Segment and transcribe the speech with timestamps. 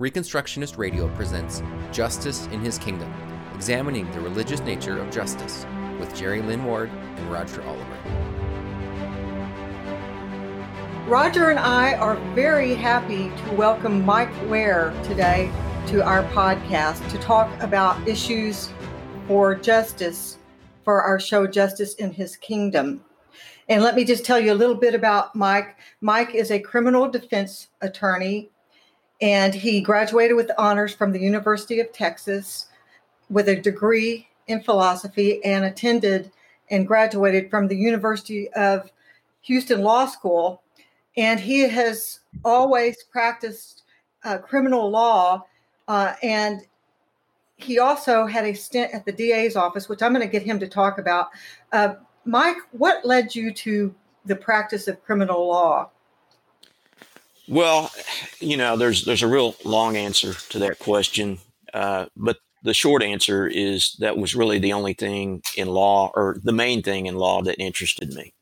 [0.00, 1.62] Reconstructionist Radio presents
[1.92, 3.12] Justice in His Kingdom,
[3.54, 5.66] examining the religious nature of justice,
[5.98, 7.98] with Jerri Lynn Ward and Roger Oliver.
[11.06, 15.52] Roger and I are very happy to welcome Mike Ware today
[15.88, 18.72] to our podcast to talk about issues
[19.28, 20.38] for justice
[20.82, 23.04] for our show Justice in His Kingdom.
[23.68, 25.76] And let me just tell you a little bit about Mike.
[26.00, 28.50] Mike is a criminal defense attorney,
[29.20, 32.66] and he graduated with honors from the University of Texas
[33.28, 36.30] with a degree in philosophy and attended
[36.70, 38.90] and graduated from the University of
[39.42, 40.62] Houston Law School.
[41.16, 43.82] And he has always practiced
[44.24, 45.44] uh, criminal law.
[45.88, 46.62] Uh, and
[47.56, 50.58] he also had a stint at the DA's office, which I'm going to get him
[50.60, 51.28] to talk about.
[51.72, 55.90] Uh, Mike, what led you to the practice of criminal law?
[57.50, 57.90] Well,
[58.38, 61.38] you know, there's there's a real long answer to that question,
[61.74, 66.36] uh, but the short answer is that was really the only thing in law, or
[66.44, 68.32] the main thing in law that interested me.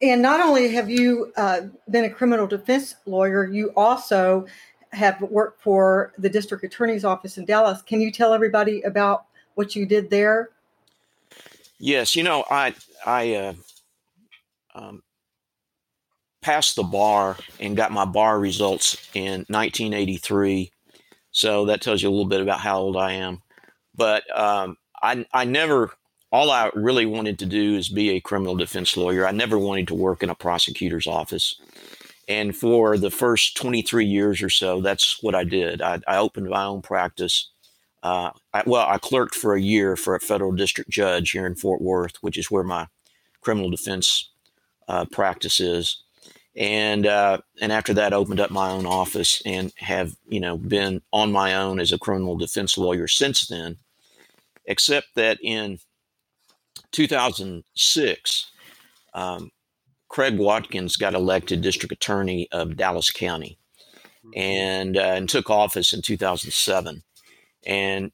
[0.00, 4.46] And not only have you uh, been a criminal defense lawyer, you also
[4.92, 7.82] have worked for the district attorney's office in Dallas.
[7.82, 10.48] Can you tell everybody about what you did there?
[11.78, 13.54] Yes, you know, I I uh,
[14.74, 15.02] um,
[16.40, 20.70] passed the bar and got my bar results in 1983.
[21.30, 23.42] So that tells you a little bit about how old I am.
[23.94, 25.92] But um, I I never
[26.30, 29.26] all I really wanted to do is be a criminal defense lawyer.
[29.26, 31.60] I never wanted to work in a prosecutor's office.
[32.28, 35.80] And for the first 23 years or so, that's what I did.
[35.80, 37.48] I, I opened my own practice
[38.02, 41.54] uh, I, well, I clerked for a year for a federal district judge here in
[41.54, 42.86] Fort Worth, which is where my
[43.40, 44.30] criminal defense
[44.86, 46.02] uh, practice is.
[46.56, 51.02] And uh, and after that, opened up my own office and have you know been
[51.12, 53.78] on my own as a criminal defense lawyer since then.
[54.64, 55.78] Except that in
[56.92, 58.50] 2006,
[59.14, 59.50] um,
[60.08, 63.58] Craig Watkins got elected district attorney of Dallas County,
[64.34, 67.02] and uh, and took office in 2007.
[67.66, 68.12] And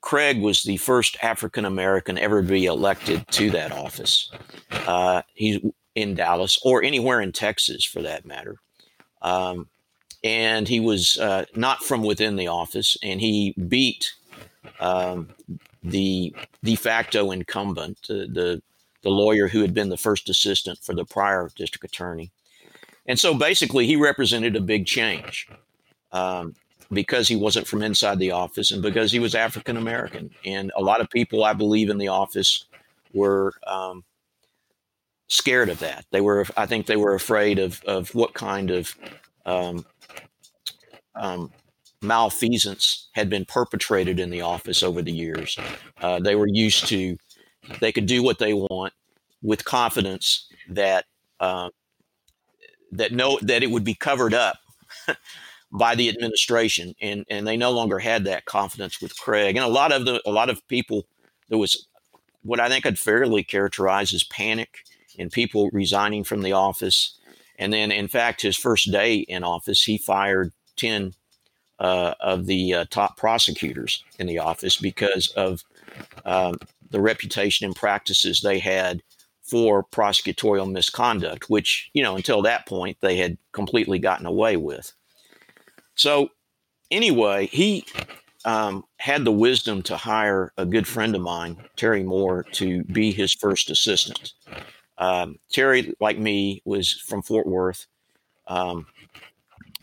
[0.00, 4.30] Craig was the first African American ever to be elected to that office.
[4.70, 5.58] Uh, he's
[5.98, 8.56] in Dallas or anywhere in Texas for that matter.
[9.20, 9.68] Um,
[10.22, 14.14] and he was uh, not from within the office, and he beat
[14.80, 15.28] um,
[15.82, 18.62] the de facto incumbent, uh, the
[19.02, 22.30] the lawyer who had been the first assistant for the prior district attorney.
[23.06, 25.48] And so basically, he represented a big change.
[26.10, 26.54] Um,
[26.90, 30.30] because he wasn't from inside the office and because he was African American.
[30.44, 32.64] And a lot of people, I believe, in the office
[33.12, 34.04] were um,
[35.28, 36.04] scared of that.
[36.10, 38.94] They were, I think, they were afraid of of what kind of
[39.46, 39.86] um,
[41.14, 41.52] um,
[42.02, 45.58] malfeasance had been perpetrated in the office over the years.
[46.00, 47.16] Uh, they were used to,
[47.80, 48.92] they could do what they want
[49.42, 51.04] with confidence that
[51.40, 51.70] uh,
[52.92, 54.56] that no that it would be covered up
[55.72, 59.56] by the administration, and and they no longer had that confidence with Craig.
[59.56, 61.06] And a lot of the a lot of people
[61.48, 61.86] there was
[62.42, 64.78] what I think I'd fairly characterize as panic
[65.18, 67.18] and people resigning from the office.
[67.58, 71.14] And then, in fact, his first day in office, he fired ten
[71.78, 75.64] uh, of the uh, top prosecutors in the office because of
[76.24, 76.58] um,
[76.90, 79.02] the reputation and practices they had
[79.42, 84.92] for prosecutorial misconduct, which, you know, until that point, they had completely gotten away with.
[85.94, 86.30] So,
[86.90, 87.84] anyway, he
[88.44, 93.10] um, had the wisdom to hire a good friend of mine, Terri Moore, to be
[93.10, 94.32] his first assistant.
[94.98, 97.86] Um, Terri, like me, was from Fort Worth.
[98.46, 98.86] Um,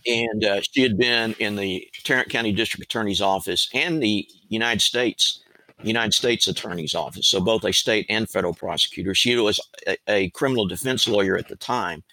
[0.06, 4.82] and uh, she had been in the Tarrant County District Attorney's Office and the United
[4.82, 5.42] States
[5.84, 9.14] United States Attorney's Office, so both a state and federal prosecutor.
[9.14, 12.04] She was a, a criminal defense lawyer at the time.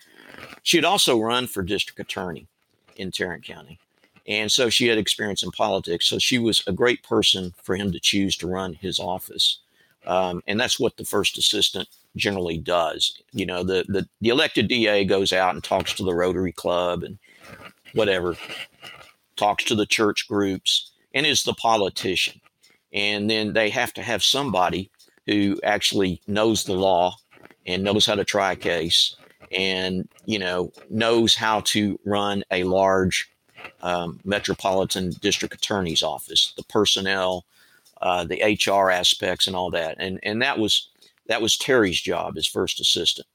[0.63, 2.49] She had also run for district attorney
[2.97, 3.79] in Tarrant County.
[4.27, 6.07] And so she had experience in politics.
[6.07, 9.61] So she was a great person for him to choose to run his office.
[10.07, 13.17] Um, and that's what the first assistant generally does.
[13.33, 17.03] You know, the, the, the elected DA goes out and talks to the Rotary Club
[17.03, 17.19] and
[17.95, 18.37] whatever,
[19.37, 22.41] talks to the church groups, and is the politician.
[22.93, 24.91] And then they have to have somebody
[25.27, 27.17] who actually knows the law
[27.67, 29.17] and knows how to try a case
[29.57, 33.31] and, you know, knows how to run a large
[33.83, 37.45] um, Metropolitan District Attorney's Office, the personnel,
[38.03, 39.97] uh, the HR aspects, and all that.
[39.99, 40.91] And and that was
[41.29, 43.27] that was Terri's job as first assistant.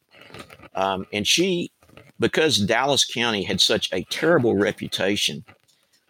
[0.76, 1.72] Um, and she,
[2.20, 5.46] because Dallas County had such a terrible reputation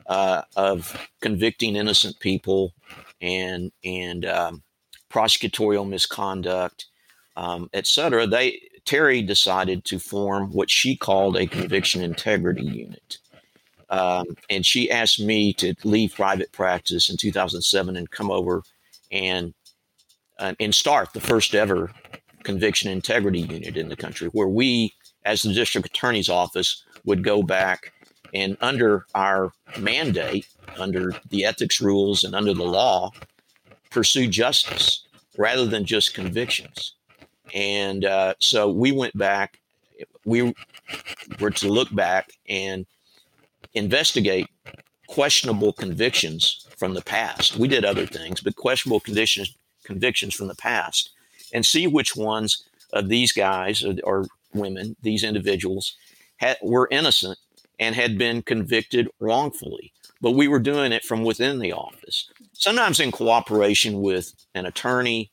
[0.07, 2.74] uh, of convicting innocent people
[3.21, 4.63] and and um,
[5.09, 6.88] prosecutorial misconduct,
[7.36, 13.18] um, et cetera, they Terri decided to form what she called a conviction integrity unit.
[13.89, 18.63] Um, and she asked me to leave private practice in 2007 and come over
[19.11, 19.53] and
[20.39, 21.91] uh, and start the first ever
[22.43, 24.93] conviction integrity unit in the country, where we,
[25.25, 27.91] as the district attorney's office, would go back
[28.33, 30.47] and under our mandate,
[30.77, 33.11] under the ethics rules and under the law,
[33.89, 35.07] pursue justice
[35.37, 36.93] rather than just convictions.
[37.53, 39.59] And uh, so we went back,
[40.25, 40.53] we
[41.39, 42.85] were to look back and
[43.73, 44.47] investigate
[45.07, 47.57] questionable convictions from the past.
[47.57, 51.11] We did other things, but questionable conditions, convictions from the past,
[51.53, 55.95] and see which ones of these guys or, or women, these individuals,
[56.37, 57.37] had, were innocent
[57.79, 59.93] and had been convicted wrongfully.
[60.19, 65.31] But we were doing it from within the office, sometimes in cooperation with an attorney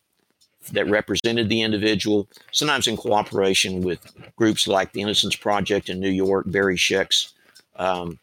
[0.72, 4.00] that represented the individual, sometimes in cooperation with
[4.36, 7.32] groups like the Innocence Project in New York, Barry Scheck's
[7.76, 8.18] um,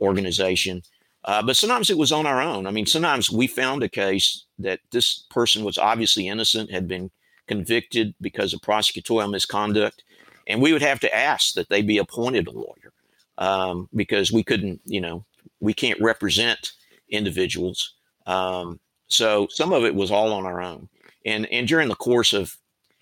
[0.00, 0.82] organization.
[1.24, 2.66] Uh, but sometimes it was on our own.
[2.66, 7.10] I mean, sometimes we found a case that this person was obviously innocent, had been
[7.46, 10.02] convicted because of prosecutorial misconduct,
[10.48, 12.92] and we would have to ask that they be appointed a lawyer
[13.38, 15.24] um, because we couldn't, you know,
[15.60, 16.72] we can't represent
[17.08, 17.94] individuals.
[18.26, 20.88] Um, so some of it was all on our own.
[21.24, 22.56] And and during the course of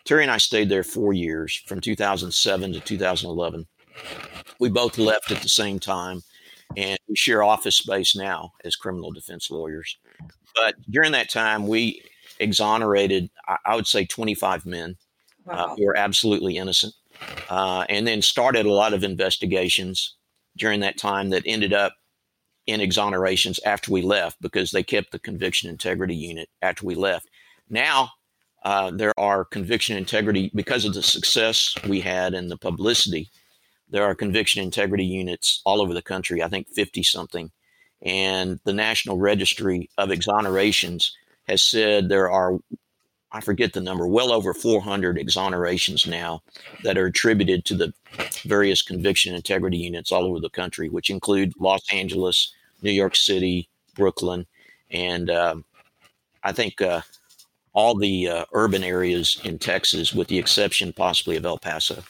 [0.04, 3.66] Terri and I stayed there four years, from 2007 to 2011.
[4.58, 6.22] We both left at the same time,
[6.76, 9.96] and we share office space now as criminal defense lawyers.
[10.54, 12.02] But during that time, we
[12.38, 13.30] exonerated,
[13.64, 14.96] I would say, 25 men
[15.48, 15.64] uh, wow.
[15.64, 16.94] uh, who were absolutely innocent,
[17.48, 20.14] uh, and then started a lot of investigations
[20.56, 21.94] during that time that ended up
[22.66, 27.28] in exonerations after we left because they kept the conviction integrity unit after we left.
[27.68, 28.10] Now,
[28.62, 33.30] uh, there are conviction integrity because of the success we had and the publicity.
[33.90, 37.50] There are conviction integrity units all over the country, I think 50 something.
[38.02, 41.10] And the National Registry of Exonerations
[41.48, 42.58] has said there are,
[43.32, 46.42] I forget the number, well over 400 exonerations now
[46.84, 47.92] that are attributed to the
[48.44, 53.68] various conviction integrity units all over the country, which include Los Angeles, New York City,
[53.94, 54.46] Brooklyn,
[54.90, 55.64] and um,
[56.42, 57.02] I think uh,
[57.72, 62.02] all the uh, urban areas in Texas, with the exception possibly of El Paso.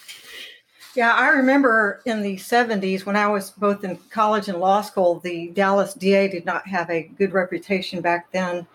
[0.97, 5.21] Yeah, I remember in the 70s when I was both in college and law school,
[5.21, 8.67] the Dallas DA did not have a good reputation back then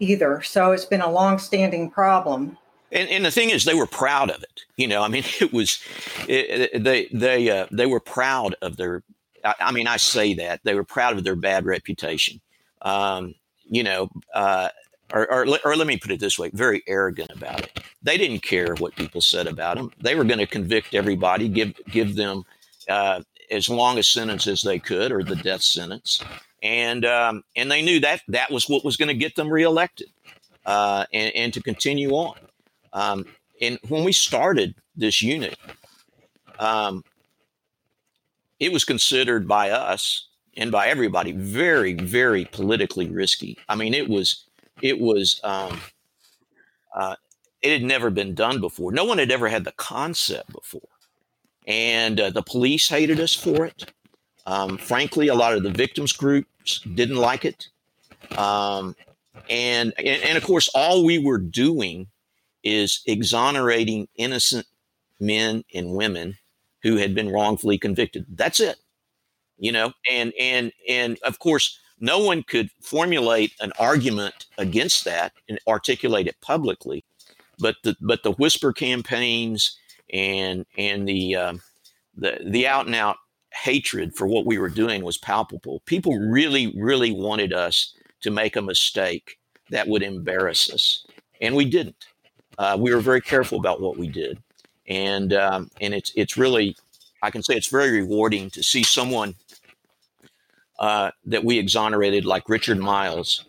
[0.00, 0.42] either.
[0.42, 2.58] So it's been a long-standing problem.
[2.90, 4.62] And, and the thing is, they were proud of it.
[4.76, 5.80] You know, I mean, it was
[6.26, 9.02] it, they they uh, they were proud of their.
[9.44, 12.40] I, I, mean, I say that they were proud of their bad reputation.
[12.82, 13.34] Um,
[13.64, 14.70] you know, uh,
[15.12, 17.80] or, or, or, let me put it this way very arrogant about it.
[18.02, 21.74] They didn't care what people said about them they were going to convict everybody give
[21.90, 22.44] give them
[22.88, 26.22] uh, as long a sentence as they could or the death sentence.
[26.62, 30.08] And um, and they knew that that was what was going to get them reelected
[30.66, 32.36] uh, and, and to continue on.
[32.92, 33.26] Um,
[33.60, 35.56] and when we started this unit
[36.58, 37.04] um,
[38.58, 43.56] it was considered by us and by everybody very very politically risky.
[43.68, 44.44] I mean it was
[44.82, 45.80] it was um,
[46.94, 47.16] uh,
[47.62, 48.92] it had never been done before.
[48.92, 50.88] No one had ever had the concept before,
[51.66, 53.92] and uh, the police hated us for it.
[54.46, 57.68] Um, frankly, a lot of the victims groups didn't like it,
[58.36, 58.96] um,
[59.50, 62.06] and, and and of course, all we were doing
[62.64, 64.66] is exonerating innocent
[65.20, 66.36] men and women
[66.82, 68.24] who had been wrongfully convicted.
[68.28, 68.76] That's it,
[69.58, 69.92] you know.
[70.10, 76.26] And and and of course, no one could formulate an argument against that and articulate
[76.26, 77.04] it publicly.
[77.58, 79.76] But the but the whisper campaigns
[80.12, 81.60] and and the um,
[82.16, 83.16] the the out and out
[83.52, 85.82] hatred for what we were doing was palpable.
[85.86, 89.38] People really really wanted us to make a mistake
[89.70, 91.06] that would embarrass us,
[91.40, 92.06] and we didn't.
[92.58, 94.40] Uh, we were very careful about what we did,
[94.86, 96.76] and um, and it's it's really
[97.22, 99.34] I can say it's very rewarding to see someone
[100.78, 103.44] uh, that we exonerated, like Richard Miles,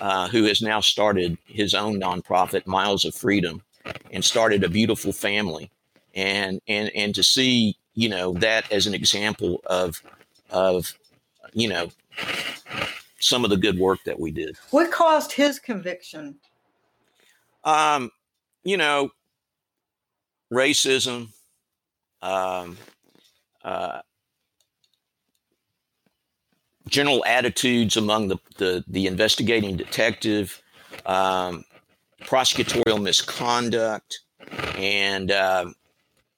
[0.00, 3.62] uh, who has now started his own nonprofit, Miles of Freedom,
[4.10, 5.70] and started a beautiful family.
[6.14, 10.02] And and and to see you know that as an example of
[10.50, 10.96] of
[11.52, 11.90] you know
[13.18, 14.56] some of the good work that we did.
[14.70, 16.36] What caused his conviction?
[17.64, 18.10] Um,
[18.62, 19.10] you know,
[20.52, 21.28] racism,
[22.20, 22.76] um,
[23.64, 24.02] uh,
[26.88, 30.62] general attitudes among the, the, the investigating detective,
[31.06, 31.64] um,
[32.22, 34.20] prosecutorial misconduct,
[34.76, 35.66] and uh,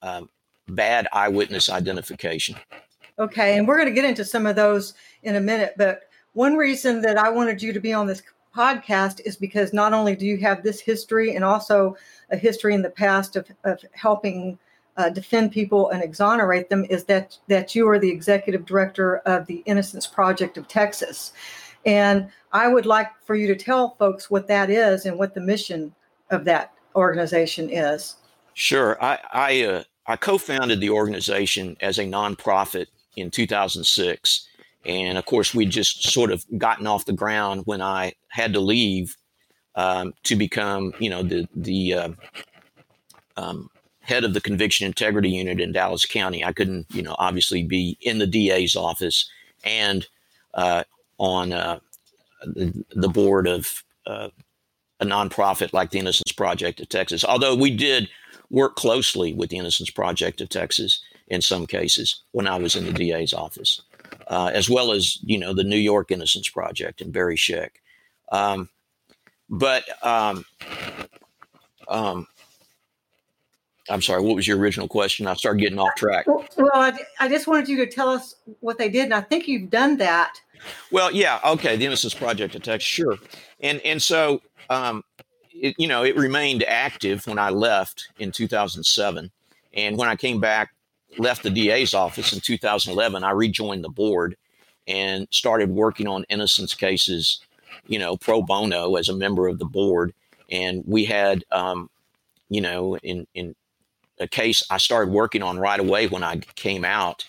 [0.01, 0.21] uh,
[0.69, 2.55] bad eyewitness identification.
[3.19, 5.73] Okay, and we're going to get into some of those in a minute.
[5.77, 8.21] But one reason that I wanted you to be on this
[8.55, 11.95] podcast is because not only do you have this history and also
[12.29, 14.57] a history in the past of, of helping
[14.97, 19.45] uh, defend people and exonerate them, is that that you are the executive director of
[19.47, 21.33] the Innocence Project of Texas,
[21.85, 25.41] and I would like for you to tell folks what that is and what the
[25.41, 25.93] mission
[26.29, 28.15] of that organization is.
[28.53, 34.47] Sure, I I, uh, I co-founded the organization as a nonprofit in 2006
[34.87, 38.61] and of course, we'd just sort of gotten off the ground when I had to
[38.61, 39.15] leave
[39.75, 42.09] um, to become, you know, the the uh,
[43.35, 43.69] um,
[44.07, 46.43] head of the conviction integrity unit in Dallas County.
[46.43, 49.29] I couldn't, you know, obviously be in the DA's office
[49.63, 50.07] and
[50.53, 50.83] uh,
[51.17, 51.79] on uh,
[52.45, 54.29] the, board of uh,
[54.99, 57.25] a nonprofit like the Innocence Project of Texas.
[57.25, 58.09] Although we did
[58.49, 62.85] work closely with the Innocence Project of Texas in some cases when I was in
[62.85, 63.81] the DA's office
[64.27, 67.81] uh, as well as you know the New York Innocence Project and Barry Scheck.
[68.31, 68.69] Um,
[69.49, 70.45] but um,
[71.87, 72.27] um,
[73.89, 75.27] I'm sorry, what was your original question?
[75.27, 76.27] I started getting off track.
[76.27, 79.47] Well, I, I just wanted you to tell us what they did, and I think
[79.47, 80.41] you've done that.
[80.91, 83.17] Well, yeah, okay, the Innocence Project of Texas, sure,
[83.59, 85.03] and and so um,
[85.51, 89.31] it, you know it remained active when I left in 2007,
[89.73, 90.71] and when I came back
[91.17, 94.35] left the DA's office in 2011, I rejoined the board
[94.87, 97.41] and started working on innocence cases,
[97.87, 100.13] you know, pro bono as a member of the board.
[100.49, 101.89] And we had, um,
[102.49, 103.55] you know, in, in
[104.19, 107.25] a case I started working on right away when I came out,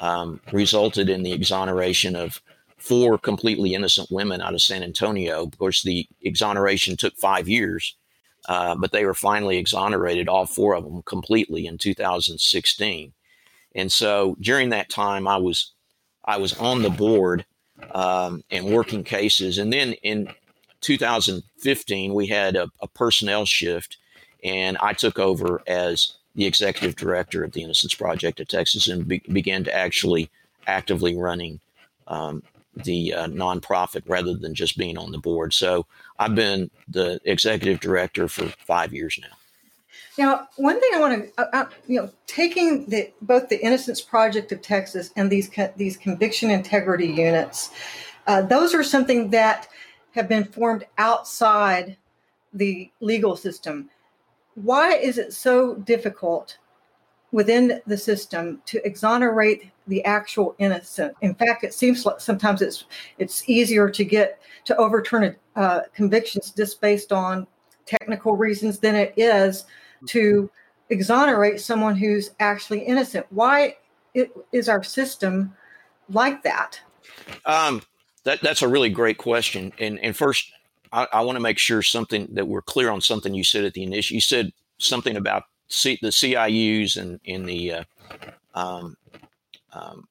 [0.00, 2.40] um, resulted in the exoneration of
[2.76, 5.44] four completely innocent women out of San Antonio.
[5.44, 7.94] Of course, the exoneration took five years.
[8.48, 13.12] Uh, but they were finally exonerated, all four of them, completely in 2016.
[13.74, 15.72] And so during that time, I was
[16.24, 17.44] I was on the board
[17.92, 19.58] um, and working cases.
[19.58, 20.28] And then in
[20.80, 23.96] 2015, we had a, a personnel shift,
[24.44, 29.08] and I took over as the executive director of the Innocence Project of Texas and
[29.08, 30.30] be- began to actually
[30.68, 31.58] actively running
[32.06, 32.44] um,
[32.76, 35.52] the uh, nonprofit rather than just being on the board.
[35.52, 35.84] So
[36.16, 39.36] I've been the executive director for five years now.
[40.16, 44.00] Now, one thing I want to, uh, uh, you know, taking the both the Innocence
[44.00, 47.70] Project of Texas and these these conviction integrity units,
[48.28, 49.66] uh, those are something that
[50.12, 51.96] have been formed outside
[52.52, 53.90] the legal system.
[54.62, 56.58] Why is it so difficult
[57.30, 61.14] within the system to exonerate the actual innocent?
[61.20, 62.84] In fact, it seems like sometimes it's
[63.18, 67.46] it's easier to get to overturn uh, convictions just based on
[67.86, 69.64] technical reasons than it is
[70.06, 70.50] to
[70.90, 73.26] exonerate someone who's actually innocent.
[73.30, 73.76] Why
[74.52, 75.54] is our system
[76.08, 76.80] like that?
[77.44, 77.82] Um,
[78.24, 79.72] that that's a really great question.
[79.78, 80.52] And and first,
[80.92, 83.74] I, I want to make sure something that we're clear on something you said at
[83.74, 84.14] the initial.
[84.14, 87.84] You said something about C, the CIUs and in the uh,
[88.54, 88.96] um,
[89.72, 90.08] um,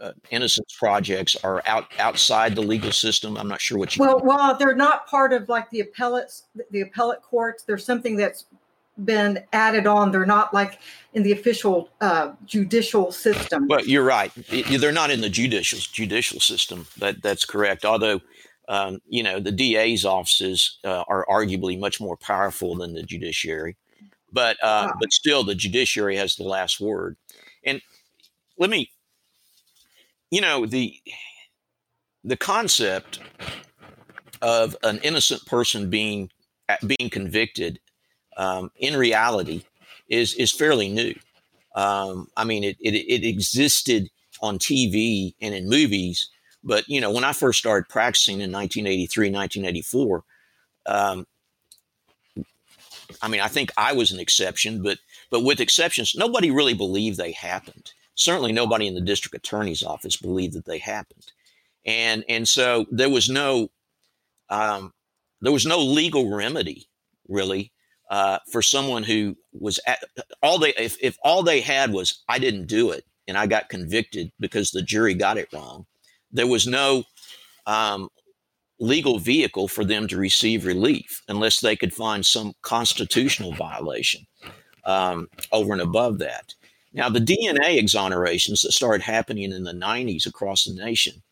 [0.00, 3.36] uh, innocence projects are out outside the legal system.
[3.36, 4.00] I'm not sure what you.
[4.00, 4.26] Well, mean.
[4.26, 7.64] well, they're not part of like the appellates, the appellate courts.
[7.64, 8.46] There's something that's
[9.04, 10.10] been added on.
[10.10, 10.78] They're not like
[11.14, 13.66] in the official uh, judicial system.
[13.68, 14.32] Well, you're right.
[14.68, 16.86] They're not in the judicial judicial system.
[16.98, 17.84] That that's correct.
[17.84, 18.20] Although,
[18.70, 23.76] um, you know, the DA's offices uh, are arguably much more powerful than the judiciary,
[24.32, 24.94] but uh, wow.
[25.00, 27.16] but still, the judiciary has the last word.
[27.64, 27.82] And
[28.58, 28.88] let me,
[30.30, 30.94] you know, the
[32.22, 33.18] the concept
[34.40, 36.30] of an innocent person being
[36.86, 37.80] being convicted
[38.36, 39.64] um, in reality
[40.08, 41.14] is is fairly new.
[41.74, 44.10] Um, I mean, it, it, it existed
[44.40, 46.30] on TV and in movies,
[46.62, 50.24] but you know, when I first started practicing in 1983, 1984,
[50.86, 51.26] um,
[53.22, 54.98] I mean, I think I was an exception, but
[55.30, 57.92] but with exceptions, nobody really believed they happened.
[58.14, 61.32] Certainly, nobody in the district attorney's office believed that they happened,
[61.84, 63.70] and and so there was no
[64.48, 64.92] um,
[65.40, 66.88] there was no legal remedy
[67.28, 67.72] really
[68.10, 70.02] uh, for someone who was at,
[70.42, 73.68] all they if, if all they had was I didn't do it and I got
[73.68, 75.86] convicted because the jury got it wrong,
[76.32, 77.04] there was no
[77.66, 78.08] um,
[78.78, 84.26] legal vehicle for them to receive relief unless they could find some constitutional violation
[84.84, 86.54] um, over and above that.
[86.92, 91.22] Now, the DNA exonerations that started happening in the 90s across the nation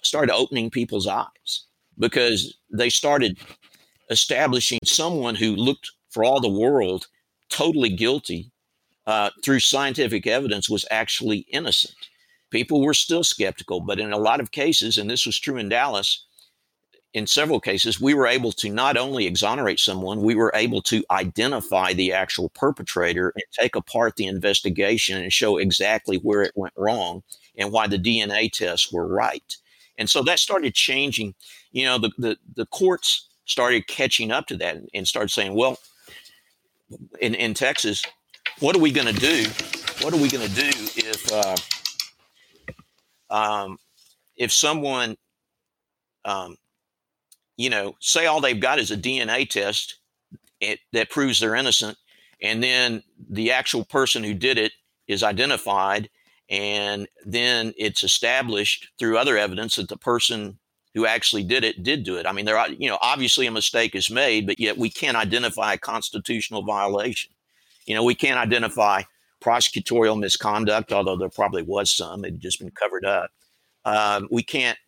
[0.00, 1.66] started opening people's eyes
[1.98, 3.38] because they started
[4.10, 7.08] establishing someone who looked for all the world
[7.50, 8.50] totally guilty
[9.06, 12.08] uh, through scientific evidence was actually innocent.
[12.50, 15.68] People were still skeptical, but in a lot of cases, and this was true in
[15.68, 16.26] Dallas,
[17.16, 21.02] in several cases, we were able to not only exonerate someone, we were able to
[21.10, 26.74] identify the actual perpetrator and take apart the investigation and show exactly where it went
[26.76, 27.22] wrong
[27.56, 29.56] and why the DNA tests were right.
[29.96, 31.34] And so that started changing.
[31.72, 35.78] You know, the, the, the courts started catching up to that and started saying, well,
[37.20, 38.02] in, in Texas,
[38.60, 39.48] what are we going to do?
[40.02, 41.56] What are we going to do if uh,
[43.36, 43.78] um,
[44.36, 45.16] if someone
[46.24, 46.56] um,
[47.56, 49.98] you know, say all they've got is a DNA test
[50.60, 51.96] it, that proves they're innocent,
[52.42, 54.72] and then the actual person who did it
[55.08, 56.10] is identified,
[56.50, 60.58] and then it's established through other evidence that the person
[60.94, 62.26] who actually did it did do it.
[62.26, 65.16] I mean, there, are, you know, obviously a mistake is made, but yet we can't
[65.16, 67.32] identify a constitutional violation.
[67.86, 69.02] You know, we can't identify
[69.46, 73.30] prosecutorial misconduct, although there probably was some; it had just been covered up.
[73.84, 74.78] Um, we can't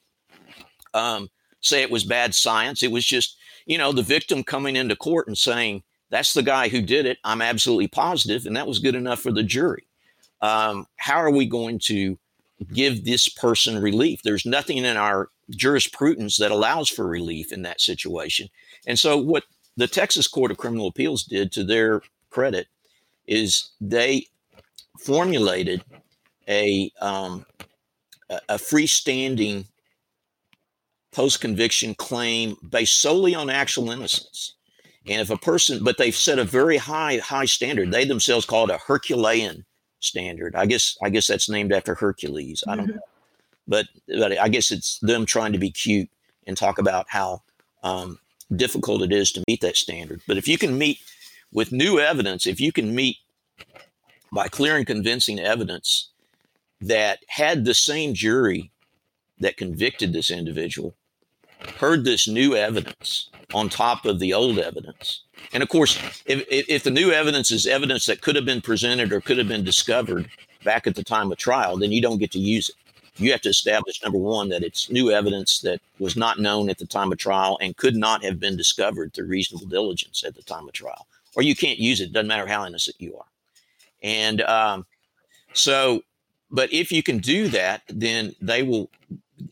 [0.95, 1.29] um,
[1.61, 2.83] say it was bad science.
[2.83, 3.37] It was just,
[3.67, 7.19] you know, the victim coming into court and saying, that's the guy who did it.
[7.25, 9.85] I'm absolutely positive, And that was good enough for the jury.
[10.41, 12.19] Um, how are we going to
[12.73, 14.23] give this person relief?
[14.23, 18.49] There's nothing in our jurisprudence that allows for relief in that situation.
[18.87, 19.45] And so, what
[19.77, 22.69] the Texas Court of Criminal Appeals did to their credit
[23.27, 24.27] is they
[24.99, 25.85] formulated
[26.49, 27.45] a, um,
[28.31, 29.67] a freestanding
[31.12, 34.55] post conviction claim based solely on actual innocence.
[35.07, 37.90] And if a person, but they've set a very high, high standard.
[37.90, 39.64] They themselves call it a Herculean
[40.00, 40.55] standard.
[40.55, 42.62] I guess, I guess that's named after Hercules.
[42.69, 42.97] I don't mm-hmm.
[42.97, 43.02] know,
[43.67, 46.11] but but I guess it's them trying to be cute
[46.47, 47.43] and talk about how
[47.83, 48.19] um,
[48.54, 50.21] difficult it is to meet that standard.
[50.26, 50.99] But if you can meet
[51.52, 53.17] with new evidence, if you can meet
[54.32, 56.10] by clear and convincing evidence
[56.80, 58.71] that had the same jury
[59.41, 60.95] that convicted this individual
[61.78, 65.23] heard this new evidence on top of the old evidence.
[65.52, 69.12] And of course, if, if the new evidence is evidence that could have been presented
[69.12, 70.28] or could have been discovered
[70.64, 72.76] back at the time of trial, then you don't get to use it.
[73.17, 76.78] You have to establish, number one, that it's new evidence that was not known at
[76.78, 80.43] the time of trial and could not have been discovered through reasonable diligence at the
[80.43, 81.08] time of trial.
[81.34, 83.26] Or you can't use it, doesn't matter how innocent you are.
[84.02, 84.87] And um,
[85.52, 86.02] so,
[86.50, 88.91] but if you can do that, then they will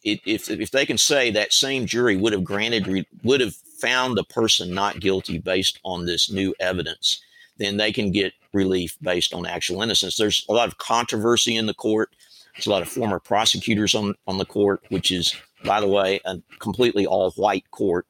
[0.02, 4.24] if if they can say that same jury would have granted would have found the
[4.24, 7.20] person not guilty based on this new evidence,
[7.58, 10.16] then they can get relief based on actual innocence.
[10.16, 12.14] There's a lot of controversy in the court.
[12.54, 16.20] There's a lot of former prosecutors on on the court, which is, by the way,
[16.24, 18.06] a completely all white court,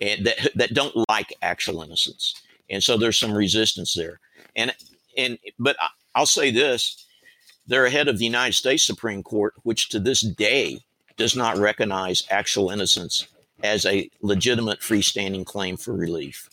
[0.00, 2.34] and that that don't like actual innocence,
[2.70, 4.20] and so there's some resistance there.
[4.56, 4.74] And
[5.16, 5.76] and but
[6.14, 7.06] I'll say this:
[7.66, 10.80] they're ahead of the United States Supreme Court, which to this day
[11.16, 13.26] does not recognize actual innocence
[13.62, 16.48] as a legitimate freestanding claim for relief.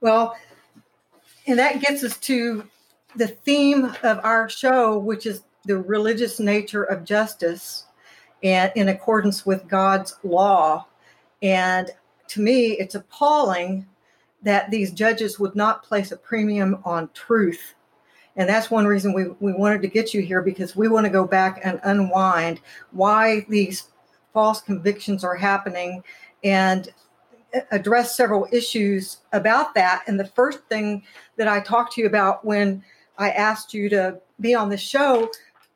[0.00, 0.36] Well,
[1.46, 2.64] and that gets us to
[3.16, 7.84] the theme of our show, which is the religious nature of justice
[8.42, 10.86] and in accordance with God's law.
[11.42, 11.90] And
[12.28, 13.86] to me, it's appalling
[14.42, 17.74] that these judges would not place a premium on truth
[18.38, 21.10] and that's one reason we, we wanted to get you here because we want to
[21.10, 22.60] go back and unwind
[22.92, 23.88] why these
[24.32, 26.04] false convictions are happening
[26.44, 26.88] and
[27.72, 30.04] address several issues about that.
[30.06, 31.02] And the first thing
[31.36, 32.84] that I talked to you about when
[33.18, 35.28] I asked you to be on the show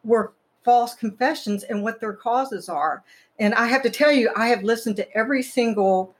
[0.04, 0.32] were
[0.64, 3.02] false confessions and what their causes are.
[3.40, 6.14] And I have to tell you, I have listened to every single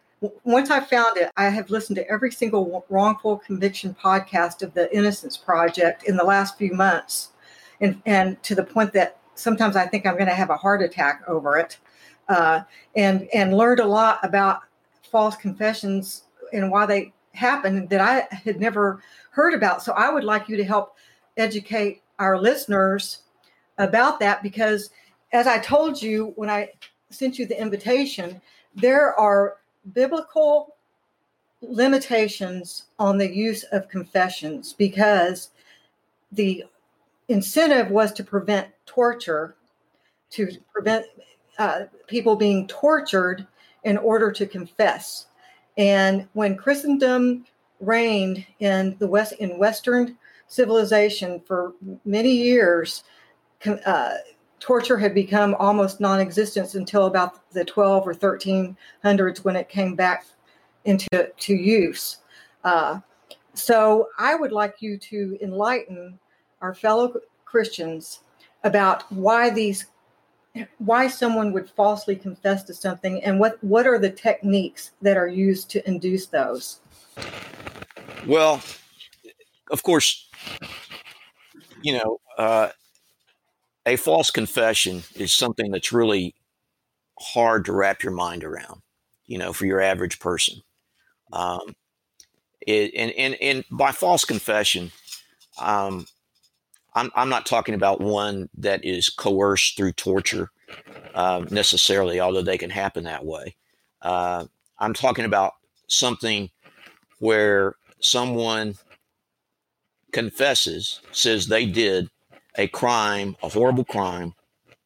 [0.44, 4.94] once I found it, I have listened to every single wrongful conviction podcast of the
[4.94, 7.30] Innocence Project in the last few months,
[7.80, 10.82] and and to the point that sometimes I think I'm going to have a heart
[10.82, 11.78] attack over it,
[12.28, 12.60] uh,
[12.94, 14.60] and and learned a lot about
[15.10, 19.82] false confessions and why they happen that I had never heard about.
[19.82, 20.96] So I would like you to help
[21.36, 23.22] educate our listeners
[23.78, 24.90] about that because,
[25.32, 26.68] as I told you when I
[27.10, 28.40] sent you the invitation,
[28.74, 29.56] there are
[29.92, 30.76] biblical
[31.60, 35.50] limitations on the use of confessions because
[36.32, 36.64] the
[37.28, 39.54] incentive was to prevent torture,
[40.30, 41.06] to prevent
[41.58, 43.46] uh, people being tortured
[43.84, 45.26] in order to confess.
[45.76, 47.46] And when Christendom
[47.80, 50.16] reigned in the West in Western
[50.46, 51.72] civilization for
[52.04, 53.04] many years,
[53.86, 54.14] uh,
[54.62, 60.24] torture had become almost non-existent until about the 12 or 1300s when it came back
[60.84, 62.18] into to use.
[62.62, 63.00] Uh,
[63.54, 66.16] so I would like you to enlighten
[66.60, 67.12] our fellow
[67.44, 68.20] Christians
[68.62, 69.86] about why these
[70.78, 75.26] why someone would falsely confess to something and what what are the techniques that are
[75.26, 76.80] used to induce those
[78.26, 78.62] well
[79.70, 80.28] of course
[81.82, 82.68] you know uh,
[83.86, 86.34] a false confession is something that's really
[87.18, 88.82] hard to wrap your mind around
[89.26, 90.62] you know for your average person
[91.32, 91.74] um,
[92.66, 94.90] it, and, and, and by false confession
[95.60, 96.06] um,
[96.94, 100.50] I'm, I'm not talking about one that is coerced through torture
[101.14, 103.56] uh, necessarily, although they can happen that way.
[104.00, 104.46] Uh,
[104.78, 105.52] I'm talking about
[105.88, 106.50] something
[107.18, 108.74] where someone
[110.12, 112.10] confesses, says they did
[112.56, 114.34] a crime, a horrible crime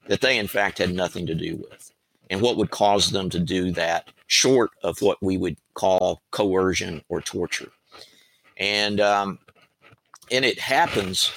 [0.09, 1.93] that they in fact had nothing to do with.
[2.31, 7.03] And what would cause them to do that short of what we would call coercion
[7.09, 7.71] or torture.
[8.57, 9.39] And um,
[10.31, 11.31] and it happens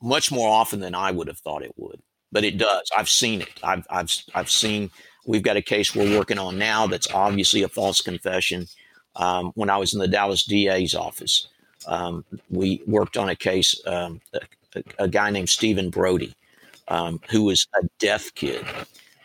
[0.00, 2.00] much more often than I would have thought it would.
[2.32, 2.90] But it does.
[2.96, 3.60] I've seen it.
[3.62, 4.90] I've I've I've seen.
[5.24, 8.66] We've got a case we're working on now that's obviously a false confession.
[9.14, 11.46] Um, when I was in the Dallas DA's office,
[11.86, 13.80] um, we worked on a case.
[13.86, 14.20] Um,
[14.74, 16.34] a, a, guy named Steven Brodie,
[16.88, 18.64] um, who was a deaf kid,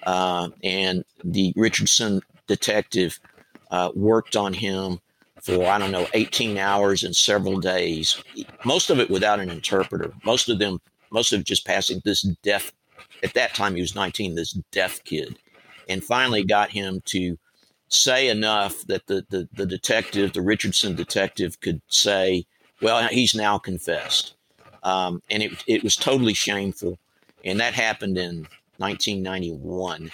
[0.03, 3.19] uh, and the Richardson detective
[3.71, 4.99] uh, worked on him
[5.41, 8.21] for, I don't know, 18 hours and several days,
[8.65, 10.11] most of it without an interpreter.
[10.25, 10.79] Most of them,
[11.11, 12.71] most of just passing this deaf,
[13.23, 15.37] at that time he was 19, this deaf kid,
[15.87, 17.37] and finally got him to
[17.89, 22.45] say enough that the, the, the detective, the Richardson detective, could say,
[22.81, 24.35] well, he's now confessed.
[24.83, 26.97] Um, and it, it was totally shameful.
[27.43, 28.47] And that happened in
[28.77, 30.11] 1991.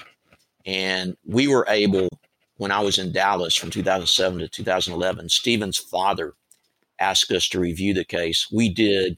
[0.65, 2.09] And we were able
[2.57, 6.33] when I was in Dallas from 2007 to 2011, Steven's father
[6.99, 8.47] asked us to review the case.
[8.51, 9.17] We did.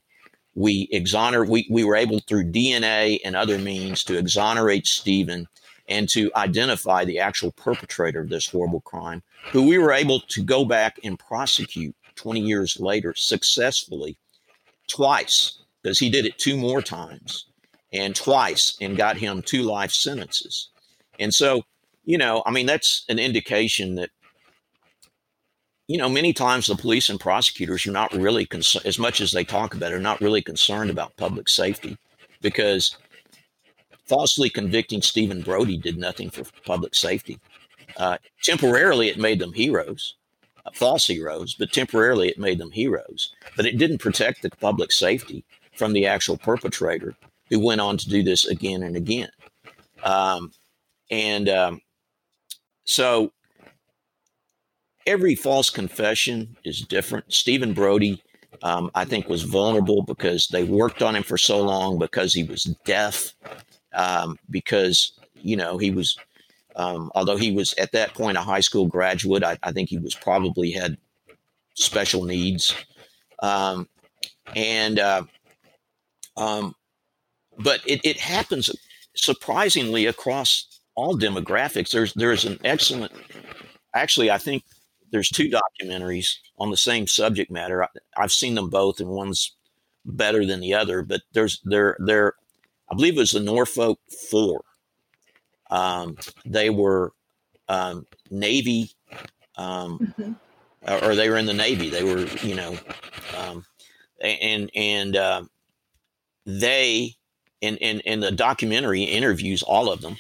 [0.56, 1.50] We exonerate.
[1.50, 5.48] We, we were able through DNA and other means to exonerate Steven
[5.88, 9.22] and to identify the actual perpetrator of this horrible crime,
[9.52, 14.18] who we were able to go back and prosecute 20 years later successfully
[14.88, 17.46] twice because he did it two more times
[17.94, 20.70] and twice and got him two life sentences.
[21.20, 21.64] And so
[22.06, 24.12] you know, I mean, that's an indication that,
[25.88, 29.32] you know, many times the police and prosecutors are not really concerned, as much as
[29.32, 31.98] they talk about it, are not really concerned about public safety
[32.42, 32.98] because
[34.06, 37.40] falsely convicting Steven Brodie did nothing for public safety.
[37.98, 40.16] Uh, temporarily, it made them heroes,
[40.66, 43.34] uh, false heroes, but temporarily it made them heroes.
[43.56, 45.44] But it didn't protect the public safety
[45.76, 47.16] from the actual perpetrator
[47.50, 49.30] who went on to do this again and again.
[50.04, 50.52] Um,
[51.10, 51.82] and um,
[52.84, 53.32] so
[55.06, 57.32] every false confession is different.
[57.32, 58.24] Steven Brodie,
[58.64, 62.44] um, I think, was vulnerable because they worked on him for so long because he
[62.44, 63.34] was deaf,
[63.96, 66.18] um, because, you know, he was,
[66.76, 69.98] um, although he was at that point a high school graduate, I, I think he
[69.98, 70.98] was probably had
[71.74, 72.76] special needs.
[73.42, 73.88] Um,
[74.56, 75.24] and, uh,
[76.38, 76.76] um,
[77.58, 78.70] but it, it happens
[79.16, 81.92] surprisingly across all demographics.
[81.92, 83.12] There's there's an excellent,
[83.94, 84.64] actually, I think
[85.12, 87.84] there's two documentaries on the same subject matter.
[87.84, 89.54] I, have seen them both, and one's
[90.06, 91.02] better than the other.
[91.02, 92.34] But there's there there,
[92.90, 94.62] I believe it was the Norfolk Four.
[95.70, 97.12] Um, they were
[97.68, 98.92] um, Navy,
[99.58, 101.06] um, mm-hmm.
[101.06, 101.90] or they were in the Navy.
[101.90, 102.78] They were you know,
[103.38, 103.66] um,
[104.22, 105.44] and and uh,
[106.46, 107.16] they
[107.62, 110.18] in, in in the documentary interviews all of them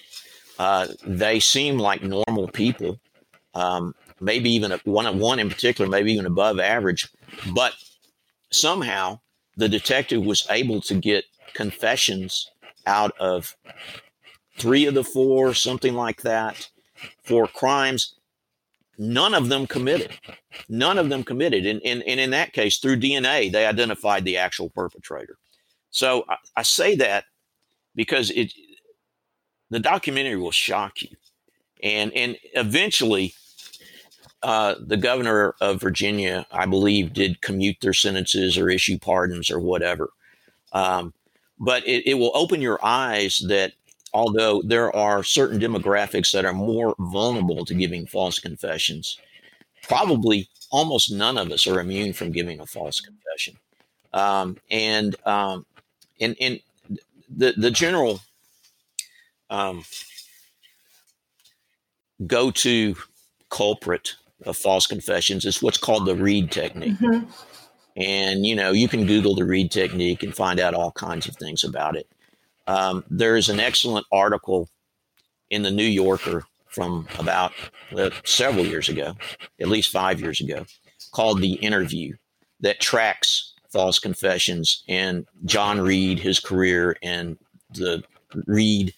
[0.57, 2.99] uh, they seem like normal people,
[3.53, 7.09] um, maybe even a, one one in particular, maybe even above average.
[7.53, 7.73] But
[8.51, 9.19] somehow
[9.57, 12.49] the detective was able to get confessions
[12.85, 13.55] out of
[14.57, 16.69] three of the four, something like that,
[17.23, 18.15] for crimes
[18.97, 20.11] none of them committed.
[20.69, 21.65] None of them committed.
[21.65, 25.37] And, and, and in that case, through DNA, they identified the actual perpetrator.
[25.89, 27.25] So I, I say that
[27.95, 28.53] because it,
[29.69, 31.09] the documentary will shock you.
[31.83, 33.33] And and eventually,
[34.41, 39.59] uh, the governor of Virginia, I believe, did commute their sentences or issue pardons or
[39.59, 40.09] whatever.
[40.71, 41.13] Um,
[41.59, 43.73] but it, it will open your eyes that
[44.13, 49.19] although there are certain demographics that are more vulnerable to giving false confessions,
[49.83, 53.57] probably almost none of us are immune from giving a false confession.
[54.13, 55.65] Um, and, um,
[56.19, 56.59] and, and
[57.35, 58.21] the the general
[59.49, 59.83] um,
[62.25, 62.95] go to
[63.49, 64.15] culprit
[64.45, 66.93] of false confessions is what's called the Reid technique.
[66.99, 67.27] Mhm.
[67.95, 71.35] And you know, you can Google the Reid technique and find out all kinds of
[71.35, 72.07] things about it.
[72.67, 74.69] Um, there's an excellent article
[75.49, 77.53] in the New Yorker from about
[77.95, 79.15] uh, several years ago,
[79.61, 80.65] at least five years ago,
[81.11, 82.15] called "The Interview,"
[82.59, 87.37] that tracks false confessions and John Reid, his career, and
[87.73, 88.03] the
[88.45, 88.93] Reid.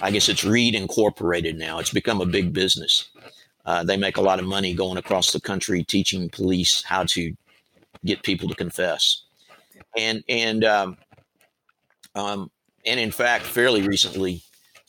[0.00, 1.78] I guess it's Reid Incorporated now.
[1.78, 3.10] It's become a big business.
[3.64, 7.34] Uh, they make a lot of money going across the country teaching police how to
[8.04, 9.22] get people to confess.
[9.96, 10.96] And and um,
[12.14, 12.50] um,
[12.86, 14.42] and in fact, fairly recently,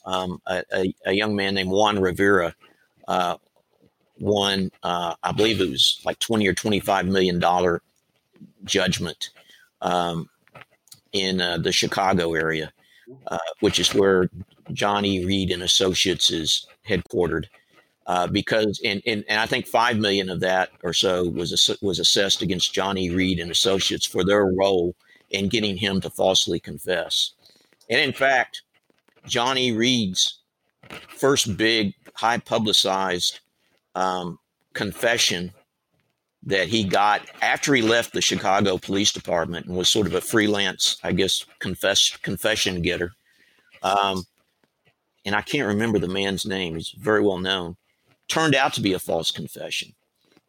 [0.04, 2.54] um, a, a, a young man named Juan Rivera
[3.08, 3.36] uh,
[4.18, 7.82] won, uh, I believe it was like twenty or twenty five million dollar
[8.64, 9.30] judgment
[9.80, 10.28] um,
[11.12, 12.72] in uh, the Chicago area,
[13.26, 14.28] uh, which is where
[14.72, 17.46] Johnny Reid and Associates is headquartered.
[18.06, 21.98] Uh, because and, and and I think five million of that or so was was
[21.98, 24.94] assessed against Johnny Reid and Associates for their role
[25.30, 27.32] in getting him to falsely confess.
[27.88, 28.62] And in fact,
[29.26, 30.40] Johnny Reid's
[31.08, 33.40] first big, high publicized
[33.94, 34.38] um,
[34.74, 35.52] confession
[36.42, 40.20] that he got after he left the Chicago Police Department and was sort of a
[40.20, 43.12] freelance, I guess, confess confession getter.
[43.82, 44.24] Um,
[45.24, 46.74] and I can't remember the man's name.
[46.74, 47.76] He's very well known.
[48.28, 49.92] Turned out to be a false confession,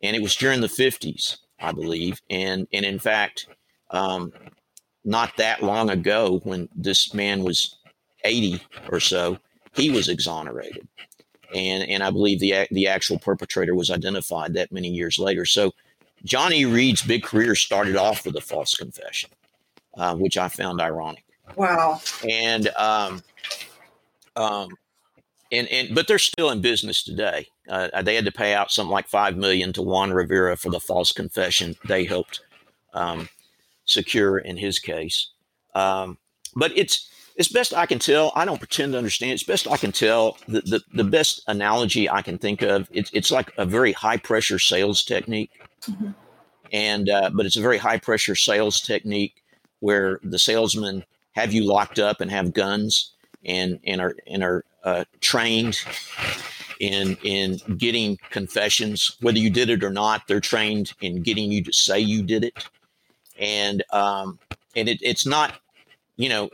[0.01, 2.21] and it was during the fifties, I believe.
[2.29, 3.47] And and in fact,
[3.91, 4.31] um,
[5.03, 7.77] not that long ago, when this man was
[8.23, 9.38] eighty or so,
[9.73, 10.88] he was exonerated,
[11.53, 15.45] and and I believe the the actual perpetrator was identified that many years later.
[15.45, 15.73] So
[16.23, 19.29] Johnny Reid's big career started off with a false confession,
[19.97, 21.23] uh, which I found ironic
[21.55, 22.01] Wow.
[22.27, 23.21] and um,
[24.35, 24.69] um,
[25.51, 27.47] and and but they're still in business today.
[27.69, 30.79] Uh, they had to pay out something like five million to Juan Rivera for the
[30.79, 32.41] false confession they helped
[32.93, 33.29] um,
[33.86, 35.29] secure in his case.
[35.73, 36.17] Um,
[36.55, 38.31] but it's it's best I can tell.
[38.36, 39.34] I don't pretend to understand.
[39.34, 40.38] It's best I can tell.
[40.47, 42.88] The the, the best analogy I can think of.
[42.91, 45.51] It's it's like a very high pressure sales technique,
[45.89, 46.15] Mhm.
[46.71, 49.43] and uh, but it's a very high pressure sales technique
[49.79, 51.03] where the salesmen
[51.34, 53.12] have you locked up and have guns
[53.43, 55.77] and and are and are uh, trained
[56.79, 61.63] in in getting confessions whether you did it or not they're trained in getting you
[61.63, 62.67] to say you did it.
[63.39, 64.39] And um
[64.75, 65.55] and it, it's not
[66.17, 66.49] you know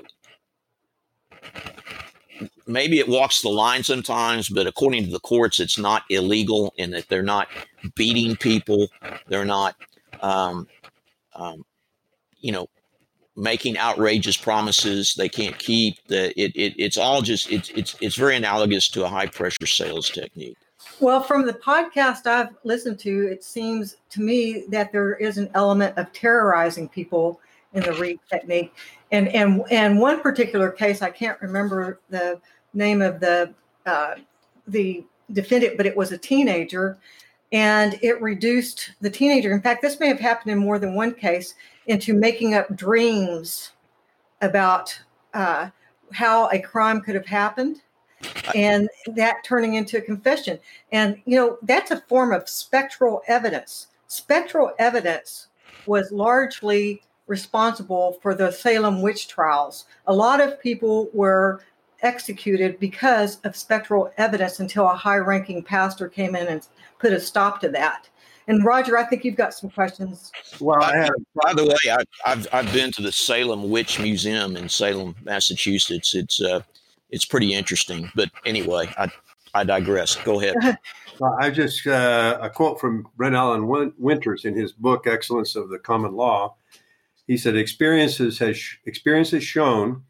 [2.68, 6.92] maybe it walks the line sometimes but according to the courts it's not illegal in
[6.92, 7.48] that they're not
[7.96, 8.88] beating people.
[9.28, 9.76] They're not
[10.22, 10.68] um,
[11.36, 11.66] um,
[12.40, 12.68] you know
[13.36, 15.96] making outrageous promises they can't keep.
[16.08, 19.66] The it, it it's all just it's it's it's very analogous to a high pressure
[19.66, 20.58] sales technique.
[21.00, 25.50] Well, from the podcast I've listened to, it seems to me that there is an
[25.54, 27.40] element of terrorizing people
[27.74, 28.74] in the Reid technique.
[29.12, 32.40] And and and one particular case, I can't remember the
[32.74, 33.54] name of the
[33.86, 34.16] uh,
[34.68, 36.98] the defendant, but it was a teenager,
[37.52, 39.54] and it reduced the teenager.
[39.54, 41.56] In fact, this may have happened in more than one case
[41.92, 43.72] into making up dreams
[44.42, 45.00] about
[45.34, 45.70] uh,
[46.12, 47.82] how a crime could have happened
[48.56, 50.60] and that turning into a confession.
[50.92, 53.88] And, you know, that's a form of spectral evidence.
[54.08, 55.48] Spectral evidence
[55.86, 59.86] was largely responsible for the Salem witch trials.
[60.08, 61.62] A lot of people were
[62.02, 66.68] executed because of spectral evidence until a high ranking pastor came in and
[67.00, 68.10] put a stop to that.
[68.48, 70.32] And Roger, I think you've got some questions.
[70.60, 71.12] Well, I had
[71.44, 76.16] By the way, I, I've I've been to the Salem Witch Museum in Salem, Massachusetts.
[76.16, 76.62] It's uh
[77.10, 78.12] it's pretty interesting.
[78.16, 79.10] But anyway, I
[79.54, 80.16] I digress.
[80.16, 80.78] Go ahead.
[81.20, 85.56] Well, I just uh, a quote from Brent Allen Win- Winters in his book "Excellence
[85.56, 86.56] of the Common Law."
[87.28, 90.02] He said, "Experiences has experience has shown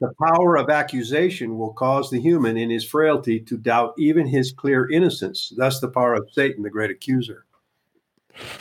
[0.00, 4.50] the power of accusation will cause the human in his frailty to doubt even his
[4.50, 5.52] clear innocence.
[5.56, 7.44] Thus, the power of Satan, the great accuser."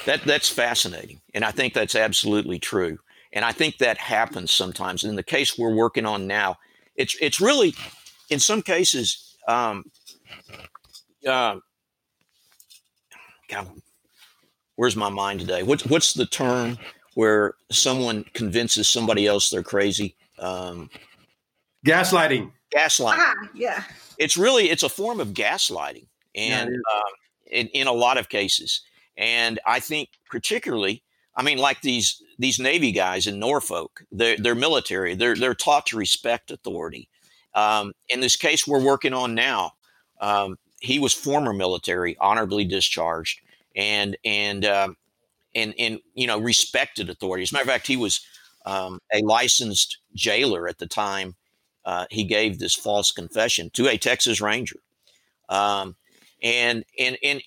[0.06, 3.00] That that's fascinating, and I think that's absolutely true.
[3.32, 5.04] And I think that happens sometimes.
[5.04, 6.58] In the case we're working on now,
[6.96, 7.74] it's it's really,
[8.30, 9.86] in some cases, um,
[11.28, 11.58] uh,
[13.50, 13.68] God,
[14.76, 15.64] where's my mind today?
[15.64, 16.78] What's what's the term
[17.14, 20.16] where someone convinces somebody else they're crazy?
[20.40, 20.90] Um,
[21.86, 22.52] Gaslighting.
[22.76, 23.18] gaslighting.
[23.18, 23.84] Ah, yeah.
[24.18, 26.82] It's really it's a form of gaslighting, and it is.
[26.94, 27.12] um,
[27.52, 28.82] in, in a lot of cases.
[29.20, 31.04] And I think particularly,
[31.36, 35.14] I mean, like these these Navy guys in Norfolk, they're, they're military.
[35.14, 37.10] They're they're taught to respect authority.
[37.54, 39.74] Um, in this case we're working on now,
[40.22, 43.42] um, he was former military, honorably discharged,
[43.76, 44.96] and and um,
[45.54, 47.44] and and you know respected authority.
[47.44, 48.22] As a matter of fact, he was
[48.66, 51.36] um, a licensed jailer at the time.
[51.84, 54.80] Uh, he gave this false confession to a Texas Ranger,
[55.50, 55.98] um,
[56.42, 57.42] and and and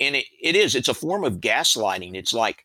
[0.00, 2.14] and it, it is it's a form of gaslighting.
[2.14, 2.64] It's like,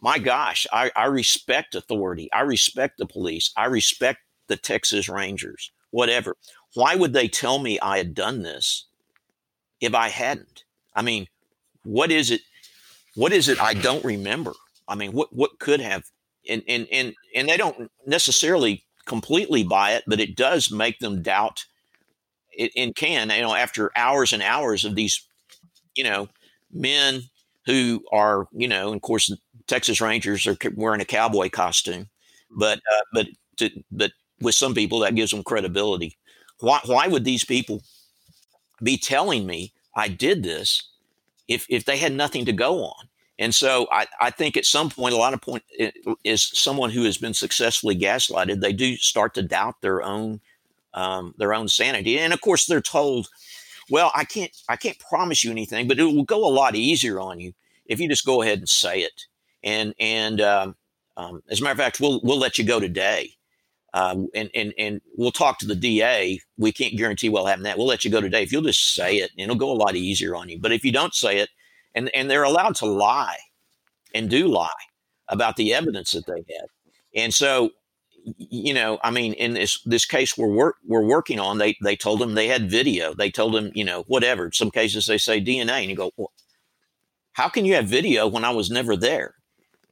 [0.00, 2.30] my gosh, I, I respect authority.
[2.32, 3.52] I respect the police.
[3.56, 5.70] I respect the Texas Rangers.
[5.90, 6.36] Whatever.
[6.74, 8.86] Why would they tell me I had done this
[9.80, 10.64] if I hadn't?
[10.94, 11.26] I mean,
[11.84, 12.42] what is it?
[13.14, 14.52] What is it I don't remember?
[14.86, 16.04] I mean, what what could have?
[16.48, 21.22] And and and and they don't necessarily completely buy it, but it does make them
[21.22, 21.64] doubt.
[22.52, 25.26] It and can you know after hours and hours of these,
[25.94, 26.28] you know,
[26.72, 27.22] men
[27.66, 29.32] who are you know, of course,
[29.66, 32.08] Texas Rangers are wearing a cowboy costume,
[32.50, 33.26] but uh, but
[33.58, 36.16] to, but with some people that gives them credibility.
[36.60, 37.82] Why why would these people
[38.82, 40.88] be telling me I did this
[41.48, 43.08] if if they had nothing to go on.
[43.40, 45.62] And so I, I think at some point, a lot of point
[46.24, 48.60] is someone who has been successfully gaslighted.
[48.60, 50.40] They do start to doubt their own
[50.94, 53.28] um, their own sanity, and of course they're told,
[53.90, 57.20] "Well, I can't I can't promise you anything, but it will go a lot easier
[57.20, 57.52] on you
[57.86, 59.26] if you just go ahead and say it."
[59.62, 60.76] And and um,
[61.16, 63.32] um, as a matter of fact, we'll we'll let you go today.
[63.94, 66.40] Um, and, and, and we'll talk to the DA.
[66.58, 67.78] We can't guarantee we'll have that.
[67.78, 68.42] We'll let you go today.
[68.42, 70.58] If you'll just say it, it'll go a lot easier on you.
[70.58, 71.48] But if you don't say it,
[71.94, 73.38] and, and they're allowed to lie
[74.14, 74.68] and do lie
[75.28, 76.66] about the evidence that they had.
[77.14, 77.70] And so,
[78.36, 81.96] you know, I mean, in this this case we're work, we're working on, they they
[81.96, 83.14] told them they had video.
[83.14, 84.50] They told them, you know, whatever.
[84.52, 86.32] Some cases they say DNA, and you go, well,
[87.32, 89.34] how can you have video when I was never there?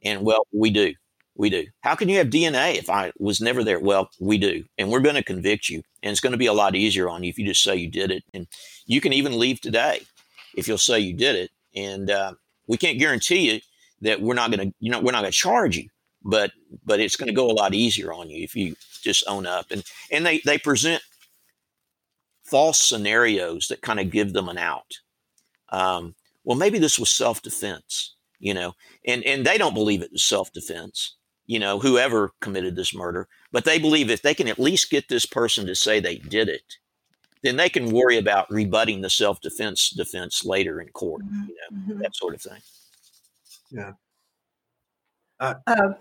[0.03, 0.93] And well, we do.
[1.35, 1.65] We do.
[1.81, 3.79] How can you have DNA if I was never there?
[3.79, 4.63] Well, we do.
[4.77, 5.83] And we're going to convict you.
[6.01, 7.89] And it's going to be a lot easier on you if you just say you
[7.89, 8.23] did it.
[8.33, 8.47] And
[8.87, 10.01] you can even leave today
[10.55, 11.51] if you'll say you did it.
[11.75, 12.33] And uh,
[12.67, 13.61] we can't guarantee you
[14.01, 15.89] that we're not going to, you know, we're not going to charge you,
[16.27, 16.51] but
[16.85, 19.71] but it's going to go a lot easier on you if you just own up.
[19.71, 21.01] And and they they present
[22.43, 24.99] false scenarios that kind of give them an out.
[25.69, 26.13] Um,
[26.43, 30.23] well, maybe this was self defense, you know, and and they don't believe it was
[30.23, 31.15] self defense
[31.47, 35.07] you know, whoever committed this murder, but they believe if they can at least get
[35.07, 36.75] this person to say they did it,
[37.41, 41.47] then they can worry about rebutting the self defense defense later in court, mm-hmm.
[41.47, 42.01] you know, mm-hmm.
[42.01, 42.61] that sort of thing.
[43.71, 43.93] Yeah.
[45.39, 45.93] Uh, uh,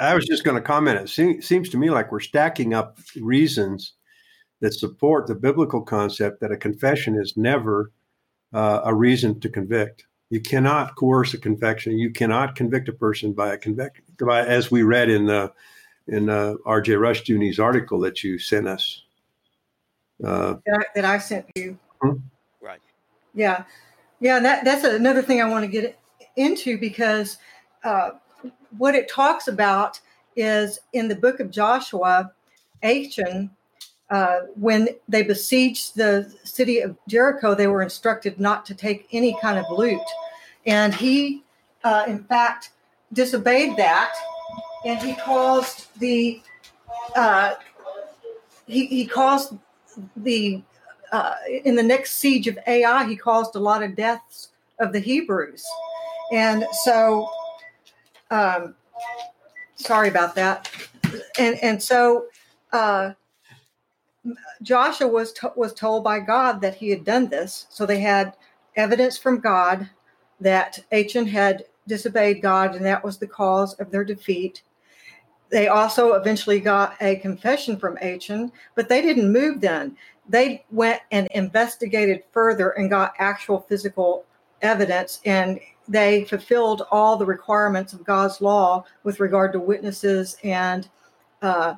[0.00, 1.00] I was just going to comment.
[1.00, 3.94] It seems, seems to me like we're stacking up reasons
[4.60, 7.90] that support the biblical concept that a confession is never
[8.52, 10.06] uh, a reason to convict.
[10.30, 11.98] You cannot coerce a conviction.
[11.98, 14.04] You cannot convict a person by a conviction.
[14.20, 15.52] by, as we read in the
[16.08, 16.92] in uh, R.J.
[16.94, 19.04] Rushdoony's article that you sent us.
[20.24, 21.78] Uh, that, I, that, I, sent you.
[22.00, 22.16] Hmm?
[22.60, 22.80] Right.
[23.34, 23.64] Yeah,
[24.20, 24.38] yeah.
[24.40, 25.98] That that's another thing I want to get
[26.36, 27.38] into because
[27.84, 28.10] uh,
[28.78, 30.00] what it talks about
[30.36, 32.32] is in the book of Joshua,
[32.82, 33.50] Achan
[34.12, 39.34] uh, when they besieged the city of Jericho, they were instructed not to take any
[39.40, 40.02] kind of loot.
[40.66, 41.42] And he,
[41.82, 42.72] uh, in fact,
[43.14, 44.14] disobeyed that,
[44.84, 46.42] and he caused the
[47.16, 47.54] uh,
[48.66, 49.54] he, he caused
[50.14, 50.62] the
[51.10, 55.00] uh, in the next siege of Ai, he caused a lot of deaths of the
[55.00, 55.64] Hebrews,
[56.32, 57.30] and so
[58.32, 58.74] um,
[59.76, 60.70] sorry about that,
[61.38, 62.26] and and so
[62.72, 63.12] uh,
[64.62, 67.66] Joshua was to- was told by God that he had done this.
[67.68, 68.34] So they had
[68.74, 69.90] evidence from God
[70.40, 74.62] that Achan had disobeyed God, and that was the cause of their defeat.
[75.50, 79.96] They also eventually got a confession from Achan, but they didn't move then.
[80.26, 84.24] They went and investigated further and got actual physical
[84.62, 90.88] evidence, and they fulfilled all the requirements of God's law with regard to witnesses and
[91.40, 91.74] uh,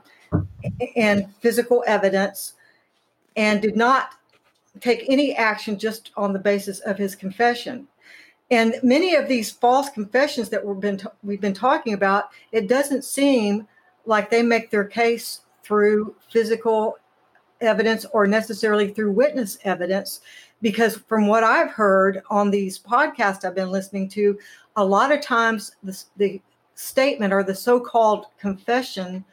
[0.97, 2.55] and physical evidence
[3.37, 4.11] and did not
[4.81, 7.87] take any action just on the basis of his confession.
[8.51, 13.05] And many of these false confessions that we've been, we've been talking about, it doesn't
[13.05, 13.67] seem
[14.05, 16.99] like they make their case through physical
[17.61, 20.21] evidence or necessarily through witness evidence.
[20.63, 24.39] Because from what I've heard on these podcasts I've been listening to,
[24.77, 26.41] a lot of times the, the
[26.75, 29.25] statement or the so called confession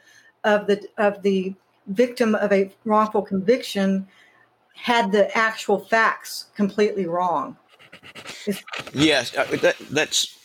[0.44, 1.54] of the of the
[1.86, 4.06] victim of a wrongful conviction
[4.74, 7.56] had the actual facts completely wrong.
[8.92, 10.38] Yes, uh, that, that's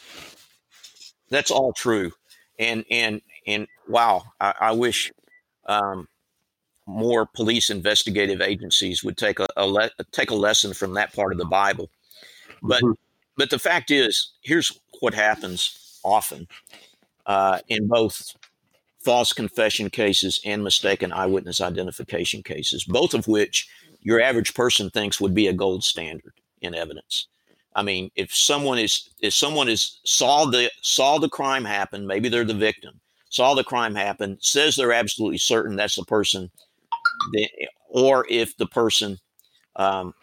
[1.30, 2.12] that's all true.
[2.60, 5.12] and and and wow, I, I wish
[5.66, 6.08] um,
[6.88, 11.32] more police investigative agencies would take a, a le- take a lesson from that part
[11.32, 11.90] of the Bible.
[12.64, 12.94] But mm-hmm.
[13.36, 16.48] but the fact is, here's what happens often
[17.26, 18.36] uh, in both
[19.00, 23.70] false confession cases and mistaken eyewitness identification cases, both of which
[24.02, 27.28] your average person thinks would be a gold standard in evidence.
[27.76, 32.28] I mean, if someone is if someone is saw the saw the crime happen, maybe
[32.28, 36.50] they're the victim, saw the crime happen, says they're absolutely certain that's the person,
[37.90, 39.18] or if the person,
[39.76, 40.14] um,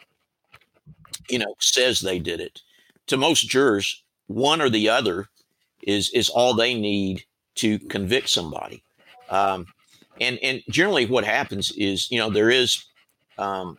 [1.28, 2.60] you know, says they did it.
[3.08, 5.28] To most jurors, one or the other
[5.82, 7.24] is is all they need
[7.56, 8.82] to convict somebody.
[9.28, 9.66] Um,
[10.20, 12.84] and and generally, what happens is, you know, there is,
[13.38, 13.78] um,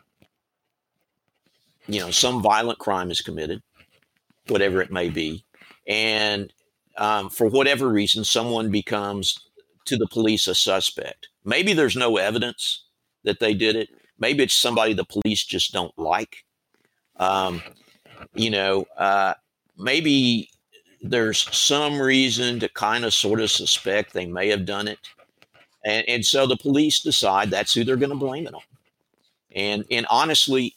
[1.88, 3.62] you know, some violent crime is committed
[4.48, 5.44] whatever it may be.
[5.86, 6.52] And
[6.96, 9.38] um, for whatever reason, someone becomes
[9.86, 11.28] to the police a suspect.
[11.44, 12.84] Maybe there's no evidence
[13.26, 13.90] that they did it.
[14.18, 16.44] Maybe it's somebody the police just don't like.
[17.16, 17.62] Um,
[18.34, 19.34] you know, uh,
[19.76, 20.48] maybe
[21.02, 24.98] there's some reason to kind of sort of suspect they may have done it.
[25.84, 28.62] And, and so the police decide that's who they're going to blame it on.
[29.54, 30.74] And, and honestly,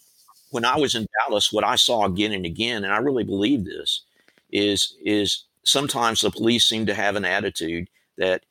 [0.52, 3.64] when I was in Dallas, what I saw again and again, and I really believe
[3.64, 4.04] this,
[4.52, 7.88] is is sometimes the police seem to have an attitude
[8.18, 8.44] that,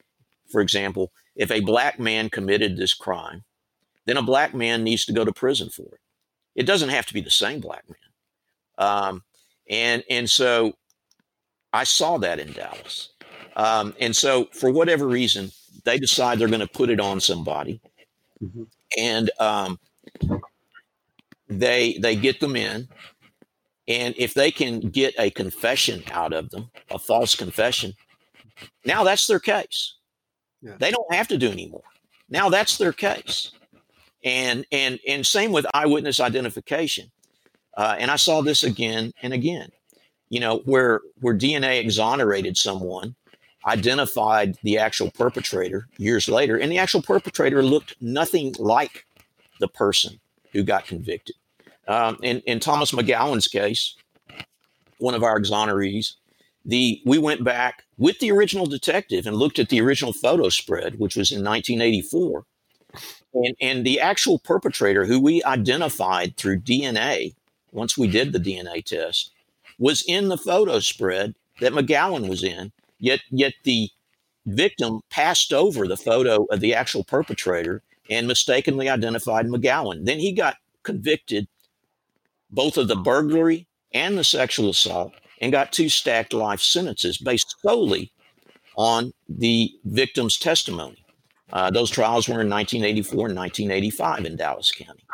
[0.51, 3.44] for example, if a black man committed this crime,
[4.09, 6.00] then a black man needs to go to prison for it.
[6.54, 7.98] It doesn't have to be the same black man.
[8.78, 9.24] Um,
[9.68, 10.74] and and so
[11.72, 13.11] I saw that in Dallas.
[13.56, 15.50] Um, and so for whatever reason,
[15.84, 17.80] they decide they're going to put it on somebody.
[18.42, 18.64] Mm-hmm.
[18.96, 19.78] And um,
[21.48, 22.88] they they get them in
[23.86, 27.94] and if they can get a confession out of them a false confession
[28.84, 29.94] now that's their case
[30.61, 30.74] yeah.
[30.78, 31.82] they don't have to do anymore
[32.28, 33.50] now that's their case
[34.24, 37.10] and and and same with eyewitness identification
[37.76, 39.68] uh, and i saw this again and again
[40.28, 43.14] you know where where dna exonerated someone
[43.66, 49.04] identified the actual perpetrator years later and the actual perpetrator looked nothing like
[49.60, 50.20] the person
[50.52, 51.36] who got convicted.
[51.86, 53.96] Um, in, in Thomas McGowan's case,
[54.98, 56.14] one of our exonerees,
[56.64, 60.98] the we went back with the original detective and looked at the original photo spread,
[60.98, 62.44] which was in 1984.
[63.34, 67.34] And, and the actual perpetrator, who we identified through DNA,
[67.72, 69.32] once we did the DNA test,
[69.78, 72.72] was in the photo spread that McGowan was in.
[72.99, 73.91] Yet, yet the
[74.47, 80.05] victim passed over the photo of the actual perpetrator and mistakenly identified McGowan.
[80.05, 81.47] Then he got convicted
[82.51, 87.57] both of the burglary and the sexual assault and got two stacked life sentences based
[87.62, 88.12] solely
[88.76, 91.05] on the victim's testimony.
[91.53, 95.05] Uh, those trials were in 1984 and 1985 in Dallas County.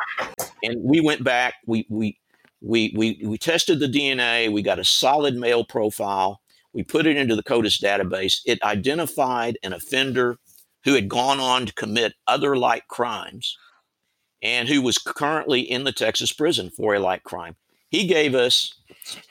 [0.63, 2.19] And we went back, we, we,
[2.61, 6.41] we, we, we tested the DNA, we got a solid male profile,
[6.73, 8.41] we put it into the CODIS database.
[8.45, 10.37] It identified an offender
[10.83, 13.57] who had gone on to commit other like crimes
[14.41, 17.55] and who was currently in the Texas prison for a like crime.
[17.89, 18.73] He gave us,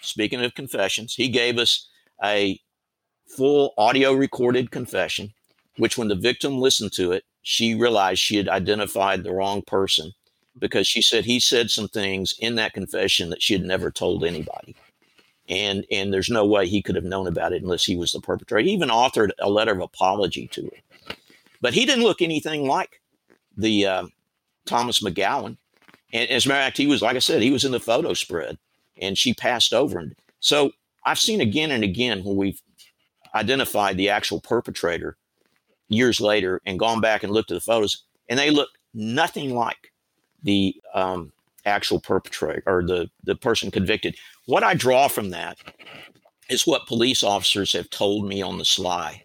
[0.01, 1.89] speaking of confessions, he gave us
[2.23, 2.59] a
[3.29, 5.35] full audio recorded confession,
[5.77, 10.13] which when the victim listened to it, she realized she had identified the wrong person
[10.59, 14.25] because she said he said some things in that confession that she had never told
[14.25, 14.75] anybody.
[15.49, 18.21] And and there's no way he could have known about it unless he was the
[18.21, 18.67] perpetrator.
[18.67, 21.15] He even authored a letter of apology to her.
[21.61, 23.01] But he didn't look anything like
[23.57, 24.07] the uh,
[24.67, 25.57] Thomas McGowan.
[26.13, 27.81] And as a matter of fact, he was, like I said, he was in the
[27.81, 28.59] photo spread
[29.01, 29.99] and she passed over.
[29.99, 30.73] And so
[31.05, 32.63] I've seen again and again when we've
[33.35, 35.17] identified the actual perpetrator
[35.89, 39.93] years later and gone back and looked at the photos, and they look nothing like
[40.43, 41.33] the um,
[41.65, 44.17] actual perpetrator or the, the person convicted.
[44.47, 45.59] What I draw from that
[46.51, 49.25] is what police officers have told me on the sly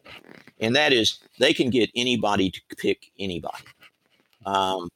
[0.59, 3.63] and that is they can get anybody to pick anybody.
[4.45, 4.89] Um,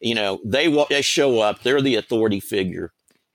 [0.00, 2.92] you know, they they show up, they're the authority figure,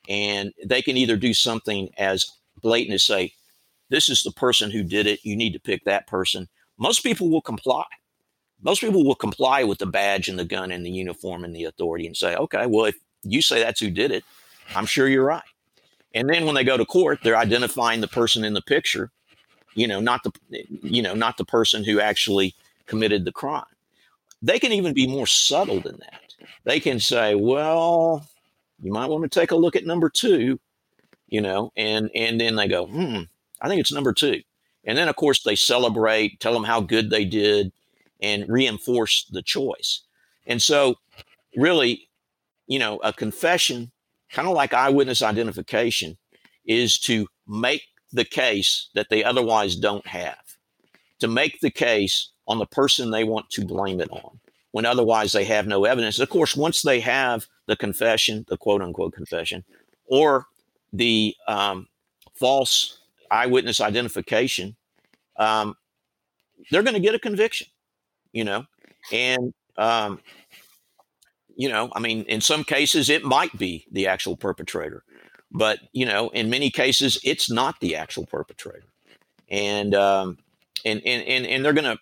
[0.07, 3.33] and they can either do something as blatant as say,
[3.89, 5.23] "This is the person who did it.
[5.23, 6.47] You need to pick that person."
[6.79, 7.85] Most people will comply.
[8.61, 11.65] Most people will comply with the badge and the gun and the uniform and the
[11.65, 14.23] authority and say, "Okay, well, if you say that's who did it,
[14.75, 15.43] I'm sure you're right."
[16.13, 19.11] And then when they go to court, they're identifying the person in the picture
[19.75, 20.31] you know, not the,
[20.83, 22.53] you know, not the person who actually
[22.85, 23.63] committed the crime.
[24.41, 26.21] They can even be more subtle than that.
[26.63, 28.27] They can say, well,
[28.81, 30.59] you might want to take a look at number two,
[31.27, 33.21] you know, and, and then they go, hmm,
[33.61, 34.41] I think it's number two.
[34.89, 37.71] And then, of course, they celebrate, tell them how good they did,
[38.23, 40.01] and reinforce the choice.
[40.47, 40.95] And so,
[41.55, 42.09] really,
[42.65, 43.91] you know, a confession,
[44.31, 46.17] kind of like eyewitness identification,
[46.65, 50.57] is to make the case that they otherwise don't have,
[51.19, 54.39] to make the case on the person they want to blame it on
[54.71, 56.17] when otherwise they have no evidence.
[56.17, 59.65] Of course, once they have the confession, the quote unquote confession,
[60.07, 60.47] or
[60.91, 61.87] the um,
[62.33, 62.97] false
[63.29, 64.75] eyewitness identification,
[65.39, 65.75] um,
[66.69, 67.67] they're going to get a conviction,
[68.31, 68.65] you know,
[69.11, 70.19] and um,
[71.55, 75.03] you know, I mean, in some cases it might be the actual perpetrator,
[75.51, 78.87] but you know, in many cases it's not the actual perpetrator,
[79.49, 80.37] and um,
[80.85, 81.99] and and and, and they're going to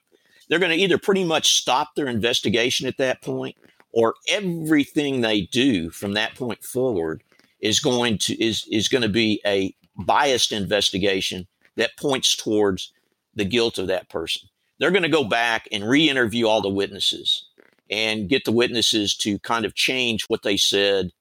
[0.49, 3.55] they're going to either pretty much stop their investigation at that point,
[3.91, 7.23] or everything they do from that point forward
[7.59, 12.91] is going to is is going to be a biased investigation that points towards
[13.37, 14.49] the guilt of that person.
[14.79, 17.45] They're going to go back and re-interview all the witnesses
[17.89, 21.11] and get the witnesses to kind of change what they said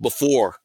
[0.00, 0.56] before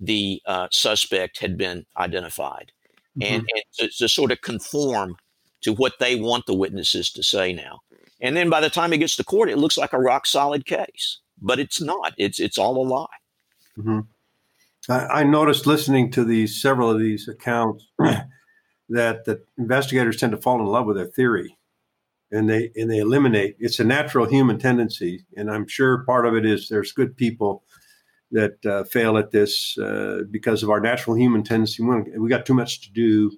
[0.00, 2.72] the uh, suspect had been identified,
[3.18, 3.34] mm-hmm.
[3.34, 5.16] and, and to, to sort of conform
[5.60, 7.80] to what they want the witnesses to say now.
[8.20, 10.66] And then by the time it gets to court, it looks like a rock solid
[10.66, 12.14] case, but it's not.
[12.16, 13.06] It's it's all a lie.
[13.78, 14.00] Mm-hmm.
[14.90, 17.86] I, I, noticed listening to these several of these accounts
[18.88, 21.58] that the investigators tend to fall in love with their theory,
[22.30, 23.56] and they and they eliminate.
[23.58, 27.64] It's a natural human tendency, and I'm sure part of it is there's good people
[28.30, 31.82] that uh, fail at this uh, because of our natural human tendency.
[31.82, 33.30] We got too much to do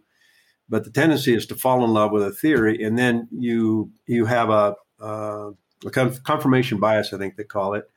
[0.70, 4.24] but the tendency is to fall in love with a theory, and then you you
[4.24, 5.51] have a, uh,
[5.84, 7.90] a confirmation bias, I think they call it,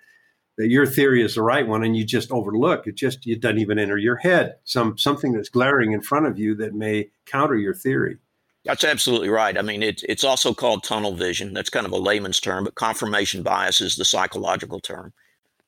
[0.58, 2.96] that your theory is the right one, and you just overlook it.
[2.96, 4.56] Just it doesn't even enter your head.
[4.64, 8.18] Some something that's glaring in front of you that may counter your theory.
[8.66, 9.58] That's absolutely right.
[9.58, 11.54] I mean, it, it's also called tunnel vision.
[11.54, 15.12] That's kind of a layman's term, but confirmation bias is the psychological term.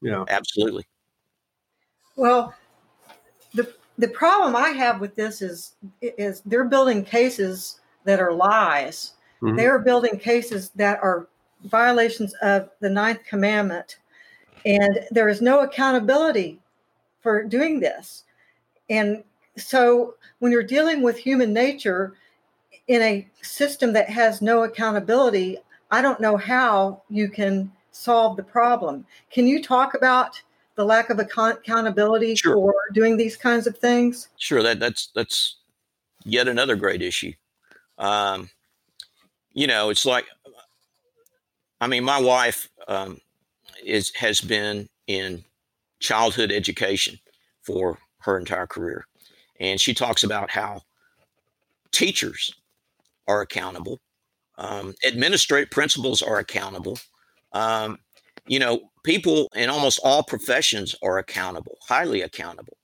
[0.01, 0.86] Yeah, absolutely.
[2.15, 2.53] Well,
[3.53, 9.13] the the problem I have with this is is they're building cases that are lies.
[9.41, 9.57] Mm-hmm.
[9.57, 11.27] They are building cases that are
[11.63, 13.97] violations of the ninth commandment,
[14.66, 16.59] and there is no accountability
[17.22, 18.24] for doing this.
[18.89, 19.24] And
[19.57, 22.13] so, when you're dealing with human nature
[22.88, 25.57] in a system that has no accountability,
[25.91, 29.05] I don't know how you can solve the problem.
[29.32, 30.41] Can you talk about?
[30.76, 32.53] the lack of accountability sure.
[32.53, 34.28] for doing these kinds of things?
[34.38, 35.57] Sure, that that's that's
[36.24, 37.34] yet another great issue.
[37.97, 38.49] Um,
[39.53, 40.26] you know, it's like,
[41.80, 43.20] I mean, my wife um,
[43.86, 45.43] is has been in
[45.99, 47.19] childhood education
[47.61, 49.05] for her entire career,
[49.59, 50.81] and she talks about how
[51.91, 52.53] teachers
[53.27, 53.99] are accountable,
[54.57, 56.99] um, administrative principals are accountable.
[57.53, 57.99] Um,
[58.47, 62.77] you know, people in almost all professions are accountable, highly accountable.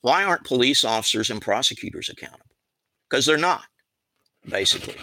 [0.00, 2.56] Why aren't police officers and prosecutors accountable?
[3.08, 3.64] Because they're not,
[4.48, 4.96] basically.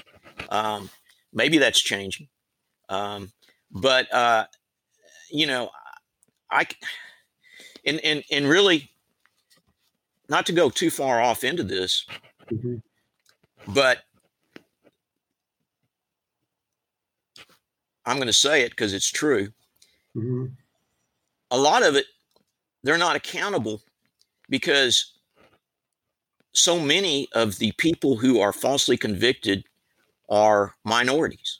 [0.49, 0.89] Um,
[1.31, 2.27] maybe that's changing.
[2.89, 3.31] Um,
[3.71, 4.45] but, uh,
[5.29, 5.69] you know,
[6.51, 6.65] I,
[7.85, 8.89] and, and, and really,
[10.27, 12.05] not to go too far off into this,
[12.51, 12.75] mm-hmm.
[13.73, 13.99] but
[18.05, 19.49] I'm going to say it because it's true.
[20.15, 20.45] Mm-hmm.
[21.51, 22.05] A lot of it,
[22.83, 23.81] they're not accountable
[24.49, 25.13] because
[26.53, 29.65] so many of the people who are falsely convicted
[30.29, 31.59] are minorities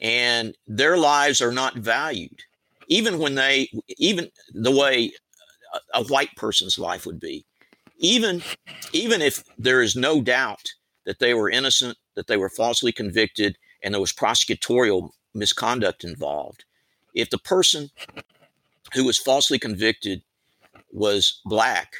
[0.00, 2.42] and their lives are not valued
[2.88, 3.68] even when they
[3.98, 5.12] even the way
[5.74, 7.44] a, a, white person's life would be
[7.98, 8.42] even
[8.92, 10.74] even if there is no doubt
[11.04, 16.64] that they were innocent that they were falsely convicted and there was prosecutorial misconduct involved
[17.16, 17.90] if the person
[18.94, 20.22] who was falsely convicted
[20.92, 21.92] was black,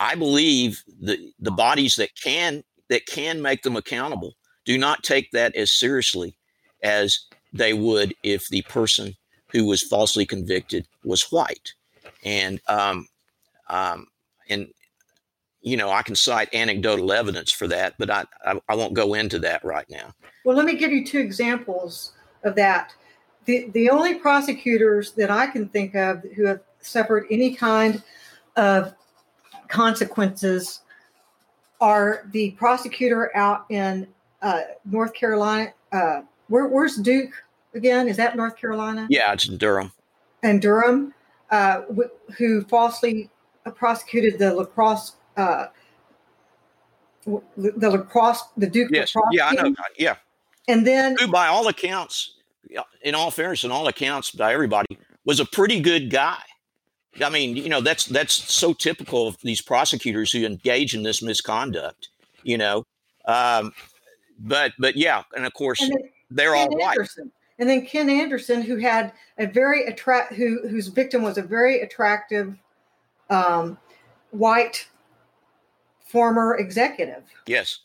[0.00, 5.30] I believe the the bodies that can that can make them accountable do not take
[5.30, 6.36] that as seriously
[6.82, 9.16] as they would if the person
[9.52, 11.74] who was falsely convicted was white.
[12.24, 13.08] And um,
[13.68, 14.06] um,
[14.48, 14.68] and
[15.62, 19.14] you know, I can cite anecdotal evidence for that, but I, I, I won't go
[19.14, 20.14] into that right now.
[20.44, 22.12] Well, let me give you two examples
[22.44, 22.94] of that
[23.44, 28.02] the, the only prosecutors that I can think of who have suffered any kind
[28.56, 28.94] of
[29.68, 30.80] consequences
[31.80, 34.06] are the prosecutor out in
[34.42, 35.72] uh, North Carolina.
[35.92, 37.32] Uh, where, where's Duke
[37.74, 38.08] again?
[38.08, 39.06] Is that North Carolina?
[39.10, 39.92] Yeah, it's in Durham.
[40.42, 41.14] And Durham,
[41.50, 43.30] uh, wh- who falsely
[43.74, 45.66] prosecuted the lacrosse uh,
[47.26, 50.16] the lacrosse, the Duke yes, lacrosse yeah, I know, yeah.
[50.68, 52.34] And then Who, by all accounts,
[53.02, 56.42] in all fairness, in all accounts, by everybody, was a pretty good guy.
[57.22, 61.22] I mean, you know, that's that's so typical of these prosecutors who engage in this
[61.22, 62.08] misconduct.
[62.42, 62.86] You know,
[63.26, 63.72] um,
[64.38, 66.98] but but yeah, and of course and then they're all Ken white.
[67.60, 71.82] And then Ken Anderson, who had a very attract, who whose victim was a very
[71.82, 72.56] attractive
[73.28, 73.76] um,
[74.30, 74.88] white
[76.06, 77.22] former executive.
[77.46, 77.80] Yes,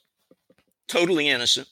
[0.87, 1.67] totally innocent.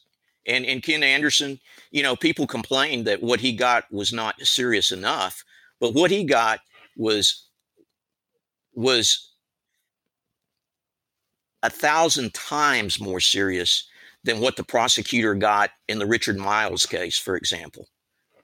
[0.45, 4.91] And and Ken Anderson, you know, people complained that what he got was not serious
[4.91, 5.45] enough,
[5.80, 6.60] but what he got
[6.97, 7.47] was
[8.74, 9.32] was
[11.64, 13.88] a thousand times more serious
[14.26, 17.88] than what the prosecutor got in the Richard Miles case, for example.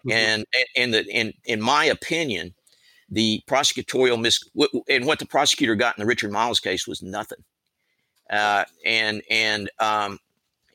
[0.09, 0.13] Mhm.
[0.15, 0.45] And
[0.75, 2.53] and the in in my opinion,
[3.09, 4.43] the prosecutorial mis
[4.89, 7.43] and what the prosecutor got in the Richard Miles case was nothing.
[8.29, 10.19] Uh, and and um,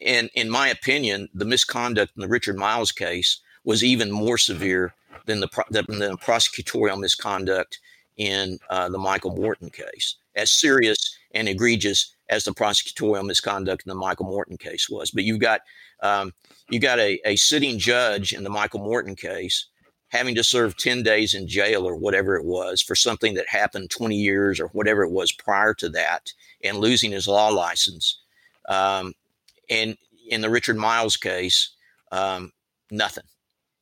[0.05, 4.95] and in my opinion, the misconduct in the Richard Miles case was even more severe
[5.27, 7.81] than the than the prosecutorial misconduct
[8.17, 13.91] in uh, the Michael Morton case, as serious and egregious as the prosecutorial misconduct in
[13.91, 15.11] the Michael Morton case was.
[15.11, 15.61] But you've got
[16.01, 16.33] um,
[16.71, 19.67] you got a, a sitting judge in the Michael Morton case
[20.09, 23.91] having to serve 10 days in jail or whatever it was for something that happened
[23.91, 28.21] 20 years or whatever it was prior to that and losing his law license.
[28.69, 29.15] Um,
[29.69, 29.97] and
[30.29, 31.75] in the Richard Miles case,
[32.13, 32.53] um,
[32.93, 33.25] nothing.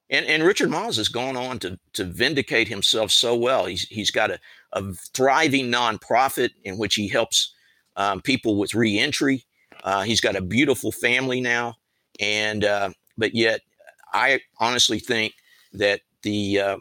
[0.09, 3.67] And, and Richard Miles has gone on to, to vindicate himself so well.
[3.67, 4.41] He's, he's got a,
[4.73, 7.55] a thriving nonprofit in which he helps
[7.97, 9.45] um, people with reentry.
[9.85, 11.77] Uh, he's got a beautiful family now.
[12.23, 13.61] And, uh, but yet,
[14.13, 15.35] I honestly think
[15.73, 16.77] that the, uh,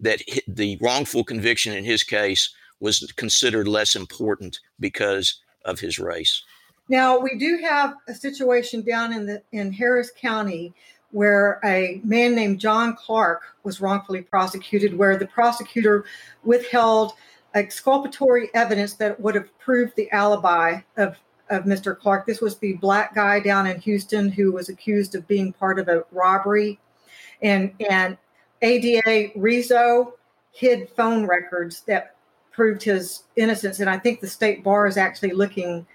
[0.00, 6.42] that the wrongful conviction in his case was considered less important because of his race.
[6.88, 10.74] Now we do have a situation down in the in Harris County
[11.14, 16.04] where a man named John Clark was wrongfully prosecuted, where the prosecutor
[16.42, 17.12] withheld
[17.54, 21.16] exculpatory evidence that would have proved the alibi of
[21.50, 21.98] of Mr.
[21.98, 22.26] Clark.
[22.26, 25.88] This was the black guy down in Houston who was accused of being part of
[25.88, 26.78] a robbery,
[27.42, 28.16] and and
[28.62, 30.14] ADA Rizzo
[30.52, 32.16] hid phone records that
[32.52, 35.86] proved his innocence, and I think the state bar is actually looking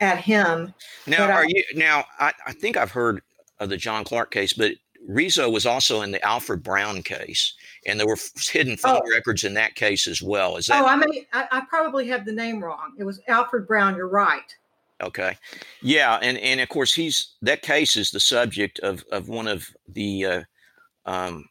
[0.00, 0.74] at him.
[1.06, 2.04] Now, But I- are you now?
[2.18, 3.22] I, I think I've heard
[3.60, 4.72] of the John Clark case, but
[5.06, 7.54] Rizzo was also in the Alfred Brown case,
[7.86, 8.18] and there were
[8.50, 9.10] hidden phone Oh.
[9.10, 10.56] records in that case as well.
[10.56, 12.92] Is that Oh, I mean, I, I probably have the name wrong.
[12.98, 13.94] It was Alfred Brown.
[13.96, 14.54] You're right.
[15.02, 15.36] Okay?
[15.82, 19.68] Yeah, and and of course he's that case is the subject of of one of
[19.88, 20.42] the uh,
[21.06, 21.46] um,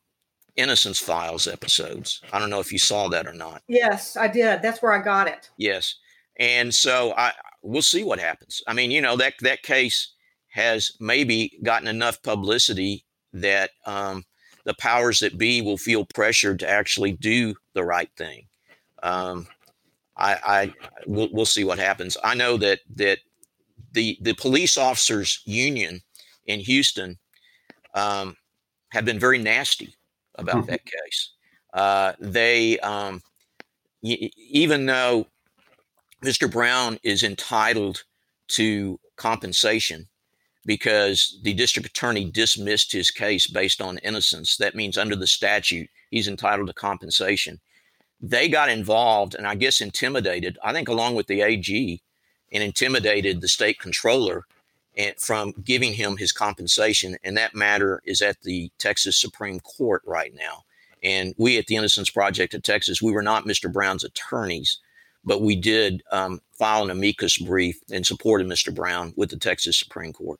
[0.55, 2.21] Innocence Files episodes.
[2.33, 3.61] I don't know if you saw that or not.
[3.67, 4.61] Yes, I did.
[4.61, 5.49] That's where I got it.
[5.57, 5.95] Yes,
[6.37, 8.61] and so I we'll see what happens.
[8.67, 10.13] I mean, you know that that case
[10.49, 14.25] has maybe gotten enough publicity that um,
[14.65, 18.45] the powers that be will feel pressured to actually do the right thing.
[19.03, 19.47] Um,
[20.17, 20.73] I, I
[21.07, 22.17] we'll, we'll see what happens.
[22.23, 23.19] I know that that
[23.91, 26.01] the the police officers union
[26.45, 27.17] in Houston
[27.95, 28.35] um,
[28.91, 29.95] have been very nasty
[30.35, 31.31] about that case.
[31.73, 33.21] Uh, they um,
[34.01, 35.27] y- even though
[36.23, 36.51] Mr.
[36.51, 38.03] Brown is entitled
[38.49, 40.07] to compensation
[40.65, 44.57] because the district attorney dismissed his case based on innocence.
[44.57, 47.59] That means under the statute, he's entitled to compensation.
[48.21, 52.01] They got involved and I guess intimidated, I think, along with the AG,
[52.51, 54.45] and intimidated the state controller
[54.97, 57.17] and from giving him his compensation.
[57.23, 60.63] And that matter is at the Texas Supreme Court right now.
[61.01, 63.71] And we at the Innocence Project of Texas, we were not Mr.
[63.71, 64.79] Brown's attorneys
[65.25, 68.73] but we did um, file an amicus brief in support of Mr.
[68.73, 70.39] Brown with the Texas Supreme Court.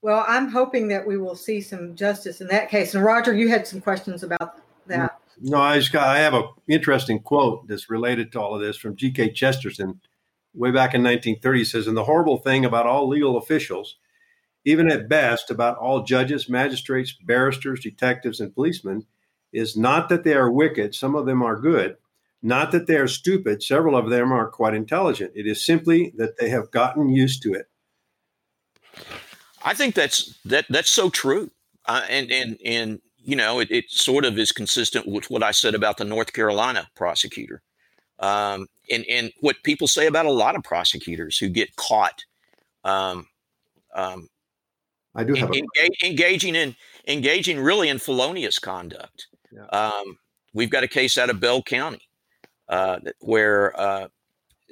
[0.00, 2.94] Well, I'm hoping that we will see some justice in that case.
[2.94, 5.18] And Roger, you had some questions about that.
[5.40, 8.76] No, I just got, I have a interesting quote that's related to all of this
[8.76, 9.32] from G.K.
[9.32, 10.00] Chesterton,
[10.58, 11.58] way back in 1930.
[11.58, 13.96] He says, "And the horrible thing about all legal officials,
[14.64, 19.06] even at best, about all judges, magistrates, barristers, detectives, and policemen,
[19.52, 20.94] is not that they are wicked.
[20.94, 21.96] Some of them are good."
[22.42, 25.32] Not that they are stupid, several of them are quite intelligent.
[25.34, 27.68] It is simply that they have gotten used to it.
[29.62, 31.50] I think that's that that's so true,
[31.86, 35.50] uh, and and and you know it, it sort of is consistent with what I
[35.50, 37.62] said about the North Carolina prosecutor,
[38.20, 42.24] um, and and what people say about a lot of prosecutors who get caught.
[42.84, 43.26] Um,
[43.94, 44.28] um,
[45.14, 45.50] I do have
[46.04, 49.26] engaging in engaging really in felonious conduct.
[49.50, 49.66] Yeah.
[49.66, 50.18] Um,
[50.52, 52.08] we've got a case out of Bell County
[52.68, 54.08] uh, where uh,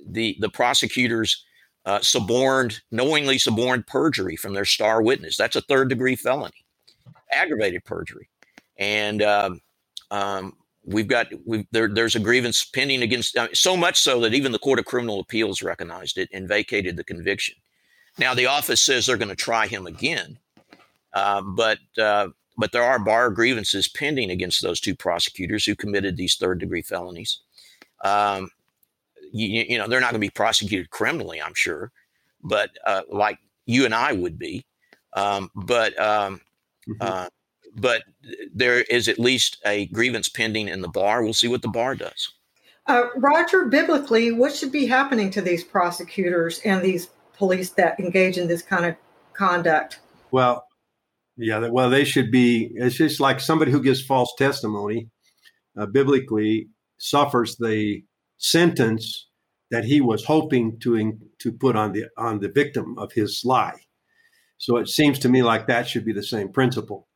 [0.07, 1.45] the the prosecutors
[1.87, 5.37] uh, suborned, knowingly suborned perjury from their star witness.
[5.37, 6.65] That's a third degree felony,
[7.33, 8.29] aggravated perjury.
[8.77, 9.61] And um,
[10.11, 10.57] um,
[10.87, 14.53] we've got we've, there, there's a grievance pending against uh, so much so that even
[14.53, 17.57] the Court of Criminal Appeals recognized it and vacated the conviction.
[18.19, 20.39] Now the office says they're going to try him again,
[21.13, 26.17] uh, but uh, but there are bar grievances pending against those two prosecutors who committed
[26.17, 27.41] these third degree felonies.
[28.03, 28.51] Um,
[29.33, 31.91] you, you, know, they're not going to be prosecuted criminally, I'm sure,
[32.43, 34.65] but uh, like you and I would be.
[35.13, 36.41] Um, but um,
[36.89, 37.27] mm-hmm.
[37.77, 38.03] But
[38.53, 41.23] there is at least a grievance pending in the bar.
[41.23, 42.33] We'll see what the bar does.
[42.87, 48.39] Uh, Roger, biblically, what should be happening to these prosecutors and these police that engage
[48.39, 48.97] in this kind of
[49.35, 50.01] conduct?
[50.31, 50.65] Well,
[51.37, 52.71] yeah, well, they should be.
[52.75, 55.09] It's just like somebody who gives false testimony,
[55.79, 56.69] uh, biblically
[56.99, 58.03] suffers the
[58.39, 59.29] sentence
[59.71, 63.81] that he was hoping to to put on the on the victim of his lie.
[64.59, 67.09] So it seems to me like that should be the same principle.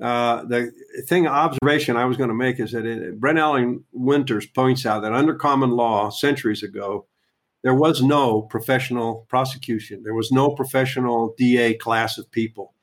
[0.00, 0.72] Uh, the
[1.06, 5.00] thing observation I was going to make is that it, Brent Allen Winters points out
[5.00, 7.06] that under common law centuries ago,
[7.62, 10.02] there was no professional prosecution.
[10.02, 12.74] There was no professional DA class of people.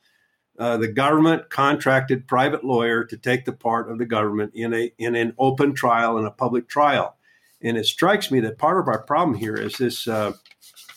[0.57, 4.91] Uh, the government contracted private lawyer to take the part of the government in a
[4.97, 7.16] in an open trial and a public trial.
[7.61, 10.34] And it strikes me that part of our problem here is this uh,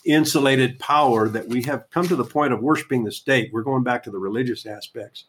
[0.05, 3.51] insulated power that we have come to the point of worshiping the state.
[3.53, 5.27] We're going back to the religious aspects.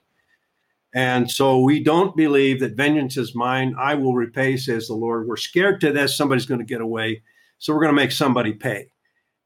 [0.97, 3.75] And so we don't believe that vengeance is mine.
[3.77, 5.27] I will repay, says the Lord.
[5.27, 7.21] We're scared to death somebody's going to get away.
[7.59, 8.89] So we're going to make somebody pay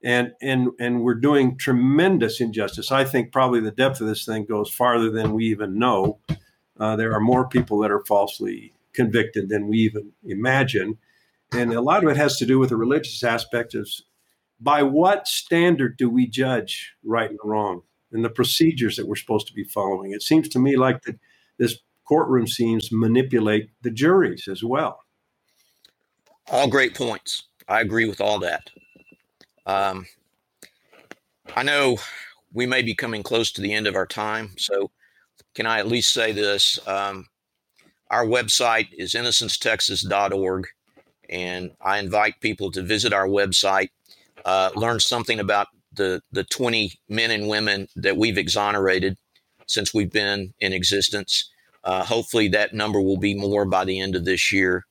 [0.02, 2.90] and and and we're doing tremendous injustice.
[2.90, 6.18] I think probably the depth of this thing goes farther than we even know.
[6.78, 10.98] Uh, there are more people that are falsely convicted than we even imagine,
[11.52, 13.74] and a lot of it has to do with the religious aspect.
[13.74, 13.88] of
[14.60, 19.46] by what standard do we judge right and wrong, and the procedures that we're supposed
[19.48, 20.12] to be following?
[20.12, 21.18] It seems to me like that
[21.58, 25.00] this courtroom scenes manipulate the juries as well.
[26.50, 27.44] All great points.
[27.68, 28.70] I agree with all that.
[29.64, 30.06] Um,
[31.54, 31.98] I know
[32.52, 34.90] we may be coming close to the end of our time, so
[35.54, 36.78] can I at least say this?
[36.86, 37.28] Um,
[38.10, 40.66] our website is innocencetexas.org,
[41.28, 43.88] and I invite people to visit our website,
[44.44, 49.16] uh, learn something about the, the 20 men and women that we've exonerated
[49.66, 51.50] since we've been in existence.
[51.84, 54.86] Uh, hopefully, that number will be more by the end of this year.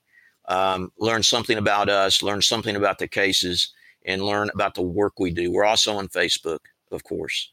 [0.47, 3.71] Um, learn something about us, learn something about the cases,
[4.05, 5.51] and learn about the work we do.
[5.51, 6.59] We're also on Facebook,
[6.91, 7.51] of course.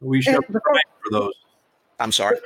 [0.00, 1.34] We shall be praying for those.
[1.98, 2.38] I'm sorry.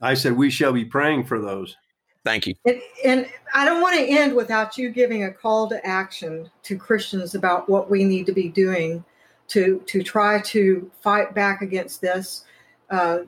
[0.00, 1.76] I said we shall be praying for those.
[2.24, 2.54] Thank you.
[2.64, 6.78] And, and, I don't want to end without you giving a call to action to
[6.78, 9.04] Christians about what we need to be doing
[9.48, 12.44] to to try to fight back against this,
[12.92, 13.20] uh,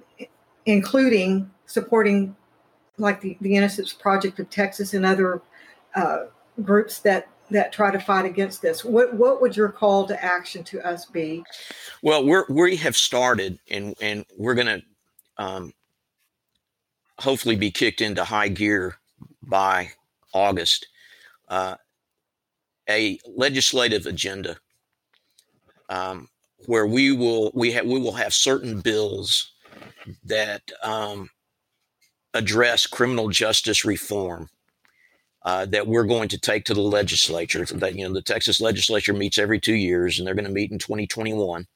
[0.67, 2.37] including supporting
[2.99, 5.43] like the, the Innocence Project of Texas and other
[5.97, 6.27] uh,
[6.63, 8.85] groups that that try to fight against this.
[8.85, 11.45] What what would your call to action to us be?
[12.03, 14.83] Well, we're we have started, and and we're going to
[15.39, 15.73] um,
[17.19, 18.97] hopefully be kicked into high gear
[19.43, 19.91] by
[20.33, 20.87] August.
[21.49, 21.77] Uh,
[22.89, 24.57] a legislative agenda
[25.89, 26.29] um,
[26.67, 29.54] where we will we have we will have certain bills
[30.25, 31.31] that um,
[32.33, 34.49] address criminal justice reform
[35.45, 37.65] uh, that we're going to take to the legislature.
[37.65, 40.73] That you know, the Texas legislature meets every two years, and they're going to meet
[40.73, 41.67] in 2021.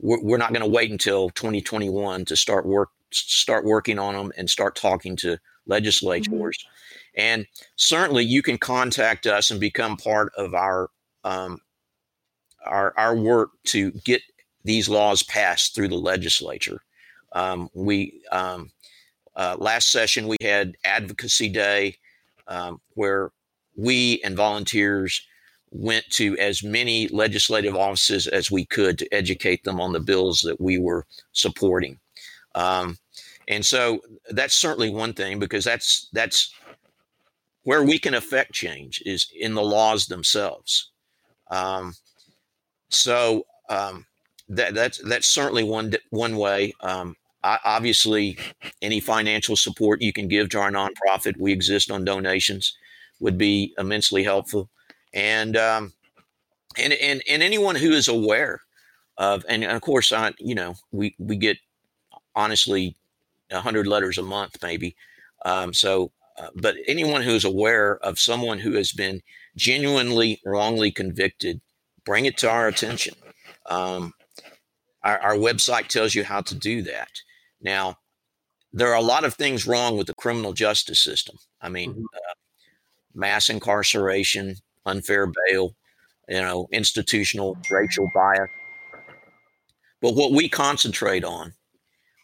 [0.00, 4.32] We're, we're not going to wait until 2021 to start work start working on them
[4.36, 6.28] and start talking to legislators.
[6.28, 6.68] Mm-hmm.
[7.16, 10.90] And certainly, you can contact us and become part of our
[11.22, 11.60] um,
[12.66, 14.22] our our work to get
[14.64, 16.80] these laws passed through the legislature.
[17.34, 18.70] Um, we um,
[19.36, 21.96] uh, last session we had advocacy day
[22.46, 23.32] um, where
[23.76, 25.26] we and volunteers
[25.70, 30.40] went to as many legislative offices as we could to educate them on the bills
[30.42, 31.98] that we were supporting.
[32.54, 32.96] Um,
[33.48, 36.54] and so that's certainly one thing because that's that's
[37.64, 40.90] where we can affect change is in the laws themselves.
[41.50, 41.94] Um,
[42.88, 44.06] so um,
[44.48, 46.72] that that's that's certainly one one way.
[46.80, 48.38] Um, obviously,
[48.80, 52.76] any financial support you can give to our nonprofit, we exist on donations,
[53.20, 54.70] would be immensely helpful.
[55.12, 55.92] And um,
[56.76, 58.62] and and and anyone who is aware
[59.18, 61.58] of, and of course, I, you know, we we get
[62.34, 62.96] honestly
[63.52, 64.96] hundred letters a month, maybe.
[65.44, 69.22] Um, so, uh, but anyone who is aware of someone who has been
[69.56, 71.60] genuinely wrongly convicted,
[72.04, 73.14] bring it to our attention.
[73.66, 74.14] Um,
[75.02, 77.10] our, our website tells you how to do that.
[77.64, 77.96] Now,
[78.72, 81.36] there are a lot of things wrong with the criminal justice system.
[81.60, 82.04] I mean, mm-hmm.
[82.04, 82.34] uh,
[83.14, 85.74] mass incarceration, unfair bail,
[86.28, 88.50] you know, institutional racial bias.
[90.02, 91.54] But what we concentrate on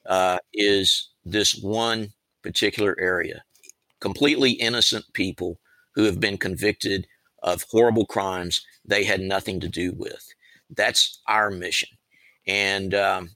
[0.06, 2.12] uh, is this one
[2.42, 3.42] particular area
[4.00, 5.60] completely innocent people
[5.94, 7.06] who have been convicted
[7.42, 10.26] of horrible crimes they had nothing to do with.
[10.70, 11.88] That's our mission.
[12.46, 13.30] And, um,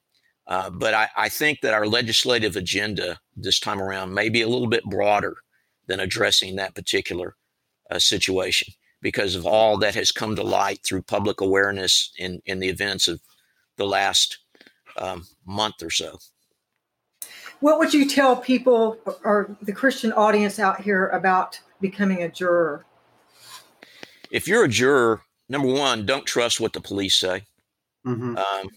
[0.47, 4.49] uh, but I, I, think that our legislative agenda this time around may be a
[4.49, 5.37] little bit broader
[5.87, 7.37] than addressing that particular
[7.91, 12.59] uh, situation because of all that has come to light through public awareness in, in
[12.59, 13.21] the events of
[13.77, 14.39] the last
[14.99, 16.19] um, month or so.
[17.61, 22.85] What would you tell people or the Christian audience out here about becoming a juror?
[24.31, 27.45] If you're a juror, number one, don't trust what the police say.
[28.07, 28.37] Mm-hmm.
[28.37, 28.69] Um,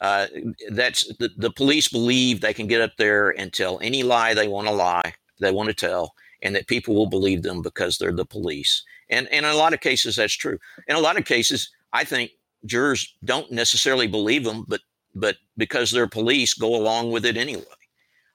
[0.00, 0.26] uh,
[0.70, 4.48] that's the, the police believe they can get up there and tell any lie they
[4.48, 8.12] want to lie, they want to tell, and that people will believe them because they're
[8.12, 8.82] the police.
[9.08, 10.58] And, and in a lot of cases, that's true.
[10.88, 12.32] In a lot of cases, I think
[12.66, 14.80] jurors don't necessarily believe them, but
[15.14, 17.64] but because they're police, go along with it anyway.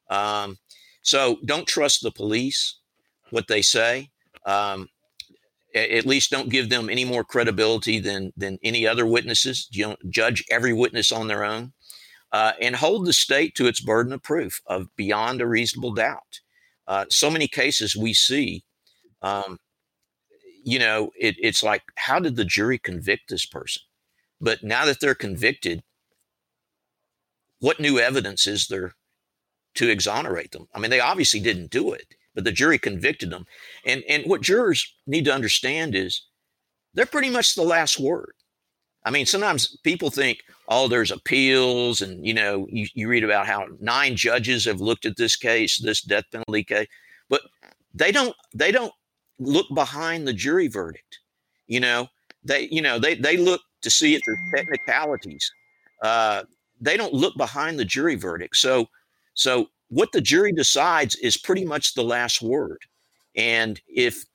[0.10, 0.58] Um,
[1.04, 2.80] so don't trust the police,
[3.30, 4.10] what they say.
[4.48, 4.90] Um,
[5.74, 9.68] at least don't give them any more credibility than than any other witnesses.
[9.72, 11.74] You don't judge every witness on their own,
[12.32, 16.40] uh, and hold the state to its burden of proof of beyond a reasonable doubt.
[16.88, 18.64] Uh, so many cases we see,
[19.22, 19.58] um,
[20.64, 23.84] you know, it, it's like, how did the jury convict this person?
[24.42, 25.84] But now that they're convicted,
[27.60, 28.94] what new evidence is there
[29.76, 30.68] to exonerate them.
[30.74, 33.46] I mean, they obviously didn't do it, but the jury convicted them.
[33.86, 36.22] And and what jurors need to understand is
[36.94, 38.34] they're pretty much the last word.
[39.04, 43.48] I mean, sometimes people think, oh, there's appeals, and you know, you, you read about
[43.48, 46.88] how nine judges have looked at this case, this death penalty case,
[47.30, 47.42] but
[47.94, 48.94] they don't they don't
[49.40, 51.20] look behind the jury verdict.
[51.68, 52.08] You know,
[52.44, 55.52] they you know they they look to see if there's technicalities.
[56.04, 56.44] Uh,
[56.80, 58.56] they don't look behind the jury verdict.
[58.56, 58.88] So
[59.34, 62.80] so what the jury decides is pretty much the last word.
[63.36, 64.26] And if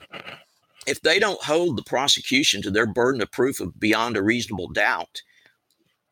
[0.87, 4.69] if they don't hold the prosecution to their burden of proof of beyond a reasonable
[4.69, 5.23] doubt,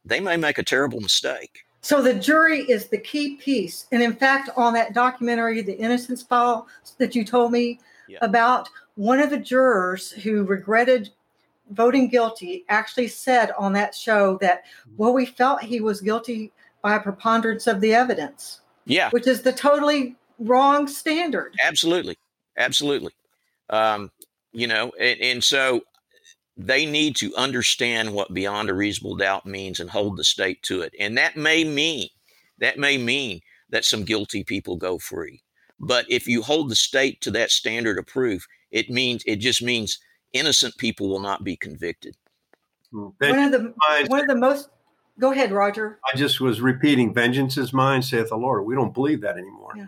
[0.04, 1.60] they may make a terrible mistake.
[1.82, 3.86] So the jury is the key piece.
[3.92, 6.66] And in fact, on that documentary, The Innocence File
[6.98, 7.78] that you told me
[8.08, 8.18] yeah.
[8.22, 11.10] about, one of the jurors who regretted
[11.70, 14.64] voting guilty actually said on that show that,
[14.96, 18.60] well, we felt he was guilty by a preponderance of the evidence.
[18.86, 19.10] Yeah.
[19.10, 21.54] Which is the totally wrong standard.
[21.64, 22.16] Absolutely.
[22.56, 23.12] Absolutely.
[23.70, 24.10] Um,
[24.52, 25.82] you know, and, and so
[26.56, 30.82] they need to understand what beyond a reasonable doubt means and hold the state to
[30.82, 30.94] it.
[31.00, 32.08] And that may mean,
[32.58, 35.42] that may mean that some guilty people go free.
[35.80, 39.62] But if you hold the state to that standard of proof, it means, it just
[39.62, 39.98] means
[40.32, 42.16] innocent people will not be convicted.
[42.92, 43.08] Hmm.
[43.18, 43.74] One of the,
[44.06, 44.68] one of the most
[45.18, 45.98] Go ahead, Roger.
[46.12, 48.64] I just was repeating, vengeance is mine, saith the Lord.
[48.66, 49.72] We don't believe that anymore.
[49.76, 49.86] Yeah.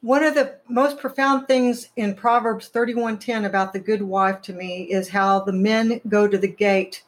[0.00, 4.82] One of the most profound things in Proverbs 31:10 about the good wife to me
[4.82, 7.02] is how the men go to the gate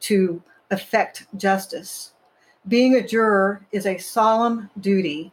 [0.00, 2.12] to effect justice.
[2.66, 5.32] Being a juror is a solemn duty,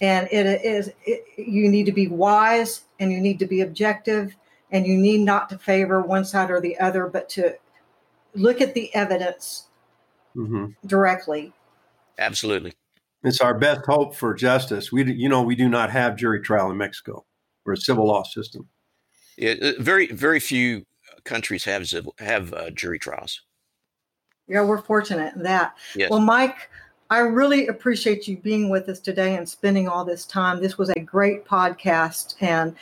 [0.00, 4.36] and it is it, you need to be wise and you need to be objective
[4.70, 7.56] and you need not to favor one side or the other, but to
[8.34, 9.67] look at the evidence
[10.36, 10.66] mm-hmm.
[10.86, 11.52] directly.
[12.18, 12.72] Absolutely.
[13.22, 14.92] It's our best hope for justice.
[14.92, 17.24] We, you know, we do not have jury trial in Mexico.
[17.64, 18.68] We're a civil law system.
[19.36, 20.84] Yeah, uh, very, very few
[21.24, 23.42] countries have have uh, jury trials.
[24.46, 25.76] Yeah, we're fortunate in that.
[25.94, 26.10] Yes.
[26.10, 26.70] Well, Mike,
[27.10, 30.60] I really appreciate you being with us today and spending all this time.
[30.60, 32.74] This was a great podcast, and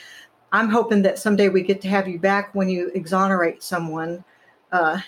[0.52, 4.24] I'm hoping that someday we get to have you back when you exonerate someone.
[4.70, 5.00] Uh,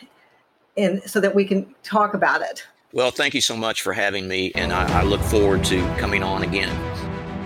[0.78, 2.64] and so that we can talk about it.
[2.92, 6.22] Well, thank you so much for having me, and I, I look forward to coming
[6.22, 6.74] on again.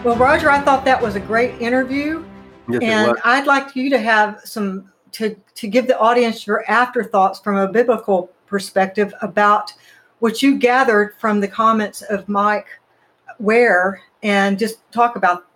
[0.05, 2.25] Well, Roger, I thought that was a great interview,
[2.69, 7.41] yes, and I'd like you to have some to to give the audience your afterthoughts
[7.41, 9.73] from a biblical perspective about
[10.21, 12.69] what you gathered from the comments of Mike
[13.41, 15.47] Ware, and just talk about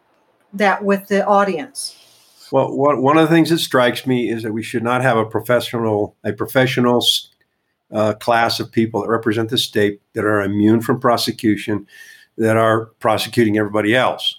[0.52, 2.02] that with the audience.
[2.50, 5.24] Well, one of the things that strikes me is that we should not have a
[5.24, 7.04] professional a professional
[7.92, 11.86] uh, class of people that represent the state that are immune from prosecution,
[12.36, 14.38] that are prosecuting everybody else.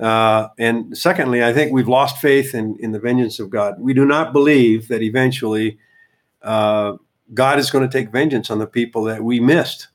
[0.00, 3.76] Uh, and secondly, I think we've lost faith in, in the vengeance of God.
[3.78, 5.78] We do not believe that eventually
[6.42, 6.94] uh,
[7.34, 9.88] God is going to take vengeance on the people that we missed.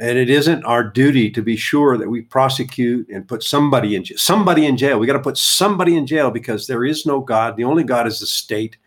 [0.00, 4.04] And it isn't our duty to be sure that we prosecute and put somebody in
[4.04, 4.16] jail.
[4.16, 4.98] Somebody in jail.
[4.98, 7.56] We got to put somebody in jail because there is no God.
[7.56, 8.78] The only God is the state.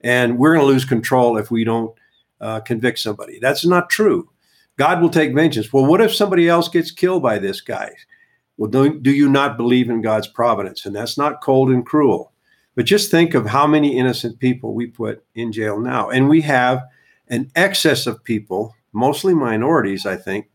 [0.00, 1.94] And we're going to lose control if we don't
[2.40, 3.38] uh, convict somebody.
[3.38, 4.30] That's not true.
[4.76, 5.72] God will take vengeance.
[5.72, 7.90] Well, what if somebody else gets killed by this guy?
[8.56, 10.86] Well, do, do you not believe in God's providence?
[10.86, 12.32] And that's not cold and cruel.
[12.76, 16.08] But just think of how many innocent people we put in jail now.
[16.08, 16.82] And we have
[17.28, 20.48] an excess of people mostly minorities, I think,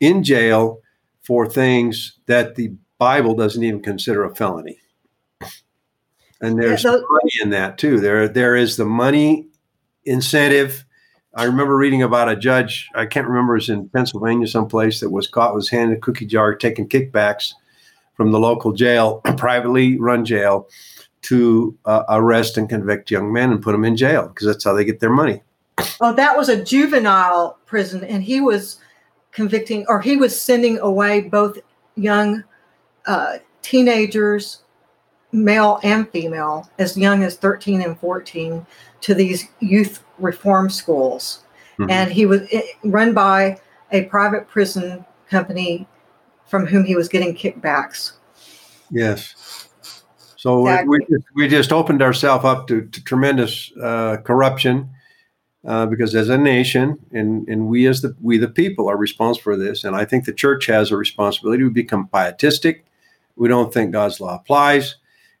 [0.00, 0.80] in jail
[1.22, 4.78] for things that the Bible doesn't even consider a felony.
[6.40, 8.00] And there's yeah, those- money in that too.
[8.00, 9.48] There, there is the money
[10.04, 10.84] incentive.
[11.38, 12.90] I remember reading about a judge.
[12.96, 13.54] I can't remember.
[13.54, 17.52] It was in Pennsylvania, someplace that was caught was handed a cookie jar, taking kickbacks
[18.16, 20.68] from the local jail, privately run jail,
[21.22, 24.72] to uh, arrest and convict young men and put them in jail because that's how
[24.72, 25.40] they get their money.
[26.00, 28.80] Oh, that was a juvenile prison, and he was
[29.30, 31.56] convicting or he was sending away both
[31.94, 32.42] young
[33.06, 34.62] uh, teenagers,
[35.30, 38.66] male and female, as young as 13 and 14,
[39.02, 41.42] to these youth reform schools.
[41.78, 41.90] Mm-hmm.
[41.90, 42.42] And he was
[42.84, 43.60] run by
[43.92, 45.86] a private prison company
[46.46, 48.12] from whom he was getting kickbacks.
[48.90, 49.68] Yes.
[50.36, 50.88] So exactly.
[50.88, 54.90] we, we, just, we just opened ourselves up to, to tremendous uh, corruption
[55.66, 59.42] uh, because as a nation and, and we as the we the people are responsible
[59.42, 62.86] for this and i think the church has a responsibility to become pietistic
[63.34, 64.96] we don't think god's law applies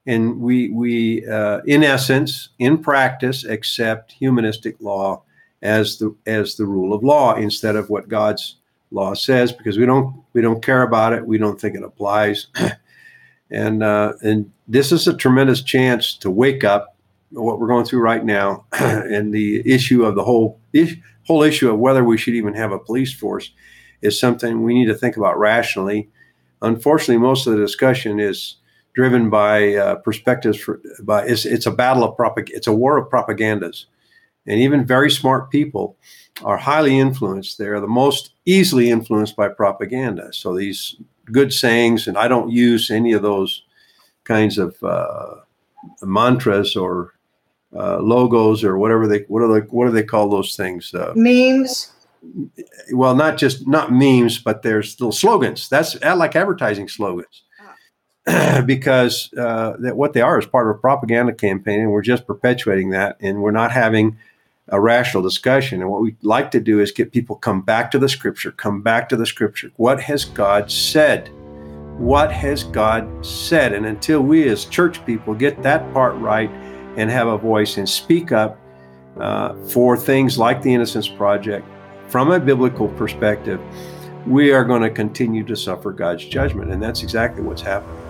[0.08, 5.22] and we we uh, in essence in practice accept humanistic law
[5.62, 8.56] as the as the rule of law instead of what god's
[8.90, 12.46] law says because we don't we don't care about it we don't think it applies
[13.50, 16.96] and uh, and this is a tremendous chance to wake up
[17.30, 20.58] what we're going through right now and the issue of the whole
[21.26, 23.52] whole issue of whether we should even have a police force
[24.00, 26.08] is something we need to think about rationally.
[26.62, 28.57] Unfortunately, most of the discussion is
[28.98, 32.98] driven by uh, perspectives for by it's, it's a battle of propag- it's a war
[32.98, 33.84] of propagandas
[34.44, 35.96] and even very smart people
[36.42, 40.96] are highly influenced they're the most easily influenced by propaganda so these
[41.30, 43.62] good sayings and i don't use any of those
[44.24, 45.36] kinds of uh,
[46.02, 47.14] mantras or
[47.76, 50.92] uh, logos or whatever they what are they what do they call those things?
[50.92, 51.92] Uh, memes.
[52.92, 55.68] Well, not just not memes, but there's little slogans.
[55.68, 57.44] That's like advertising slogans.
[58.66, 62.26] because uh, that what they are is part of a propaganda campaign, and we're just
[62.26, 64.18] perpetuating that, and we're not having
[64.68, 65.80] a rational discussion.
[65.80, 68.82] And what we like to do is get people come back to the scripture, come
[68.82, 69.72] back to the scripture.
[69.76, 71.30] What has God said?
[71.98, 73.72] What has God said?
[73.72, 76.50] And until we as church people get that part right
[76.96, 78.58] and have a voice and speak up
[79.18, 81.66] uh, for things like the Innocence Project
[82.08, 83.60] from a biblical perspective,
[84.26, 86.70] we are going to continue to suffer God's judgment.
[86.70, 88.07] And that's exactly what's happening.